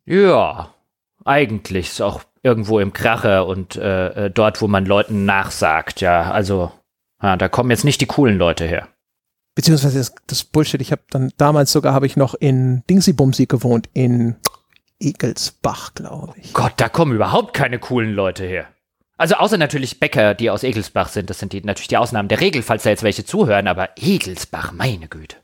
[0.06, 0.74] Ja,
[1.26, 6.00] eigentlich ist auch irgendwo im Kracher und äh, äh, dort, wo man Leuten nachsagt.
[6.00, 6.72] Ja, also
[7.22, 8.88] ja, da kommen jetzt nicht die coolen Leute her
[9.60, 13.89] beziehungsweise das, das Bullshit, ich habe dann damals sogar habe ich noch in Dingsy-Bumsy gewohnt,
[13.91, 14.38] in
[15.01, 16.53] Egelsbach, glaube ich.
[16.53, 18.68] Gott, da kommen überhaupt keine coolen Leute her.
[19.18, 22.39] Also außer natürlich Bäcker, die aus Egelsbach sind, das sind die, natürlich die Ausnahmen der
[22.39, 25.36] Regel, falls da jetzt welche zuhören, aber Egelsbach, meine Güte.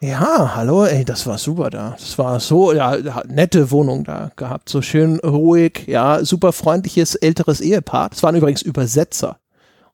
[0.00, 1.92] Ja, hallo, ey, das war super da.
[1.92, 4.68] Das war so, ja, nette Wohnung da gehabt.
[4.68, 8.10] So schön ruhig, ja, super freundliches älteres Ehepaar.
[8.10, 9.38] Das waren übrigens Übersetzer.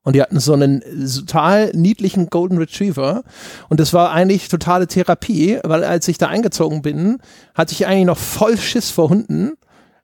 [0.04, 0.82] Und die hatten so einen
[1.14, 3.22] total niedlichen Golden Retriever.
[3.68, 7.18] Und das war eigentlich totale Therapie, weil als ich da eingezogen bin,
[7.54, 9.52] hatte ich eigentlich noch voll Schiss vor Hunden.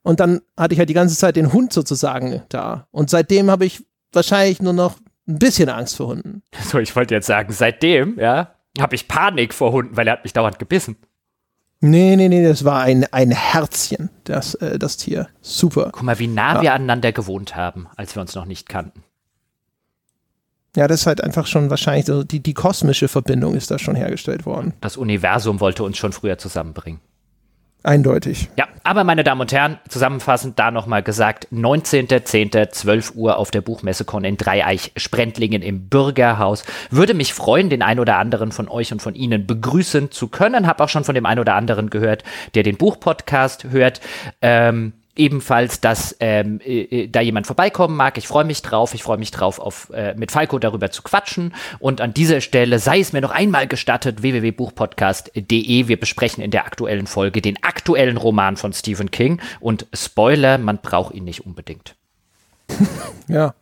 [0.03, 2.86] Und dann hatte ich halt die ganze Zeit den Hund sozusagen da.
[2.92, 4.96] Und seitdem habe ich wahrscheinlich nur noch
[5.26, 6.42] ein bisschen Angst vor Hunden.
[6.64, 10.24] So, ich wollte jetzt sagen, seitdem, ja, habe ich Panik vor Hunden, weil er hat
[10.24, 10.96] mich dauernd gebissen.
[11.80, 15.28] Nee, nee, nee, das war ein, ein Herzchen, das, äh, das Tier.
[15.40, 15.90] Super.
[15.92, 16.62] Guck mal, wie nah ja.
[16.62, 19.05] wir aneinander gewohnt haben, als wir uns noch nicht kannten.
[20.79, 23.97] Ja, das ist halt einfach schon wahrscheinlich so, die, die kosmische Verbindung ist da schon
[23.97, 24.74] hergestellt worden.
[24.81, 27.01] Das Universum wollte uns schon früher zusammenbringen.
[27.83, 28.49] Eindeutig.
[28.57, 33.61] Ja, aber meine Damen und Herren, zusammenfassend da nochmal gesagt, 19.10., 12 Uhr auf der
[33.61, 36.62] Buchmessekon in Dreieich, Sprendlingen im Bürgerhaus.
[36.91, 40.68] Würde mich freuen, den ein oder anderen von euch und von Ihnen begrüßen zu können.
[40.68, 42.22] Hab auch schon von dem ein oder anderen gehört,
[42.55, 44.01] der den Buchpodcast hört.
[44.43, 48.16] Ähm, ebenfalls, dass ähm, äh, äh, da jemand vorbeikommen mag.
[48.18, 48.94] Ich freue mich drauf.
[48.94, 51.54] Ich freue mich drauf, auf, äh, mit Falco darüber zu quatschen.
[51.78, 55.88] Und an dieser Stelle sei es mir noch einmal gestattet, www.buchpodcast.de.
[55.88, 59.40] Wir besprechen in der aktuellen Folge den aktuellen Roman von Stephen King.
[59.60, 61.94] Und Spoiler, man braucht ihn nicht unbedingt.
[63.28, 63.54] ja.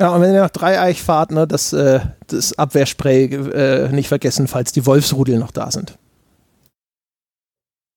[0.00, 4.48] Ja, und wenn ihr nach Dreieich fahrt, ne, das, äh, das Abwehrspray äh, nicht vergessen,
[4.48, 5.96] falls die Wolfsrudel noch da sind.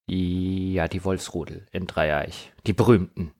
[0.09, 2.53] Ja, die Wolfsrudel in Dreieich.
[2.65, 3.31] Die berühmten.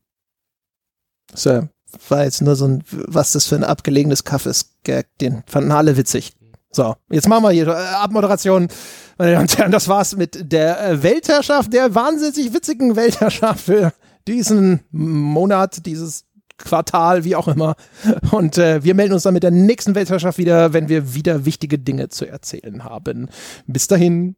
[1.34, 1.68] So,
[2.10, 4.76] war jetzt nur so ein, was das für ein abgelegenes Kaff ist,
[5.22, 6.34] den fanden alle witzig.
[6.72, 8.68] So, jetzt machen wir hier äh, Abmoderation.
[9.18, 13.94] Meine Damen und Herren, das war's mit der äh, Weltherrschaft, der wahnsinnig witzigen Weltherrschaft für
[14.28, 16.26] diesen Monat, dieses
[16.58, 17.76] Quartal, wie auch immer.
[18.32, 21.80] Und äh, wir melden uns dann mit der nächsten Weltherrschaft wieder, wenn wir wieder wichtige
[21.80, 23.30] Dinge zu erzählen haben.
[23.66, 24.36] Bis dahin.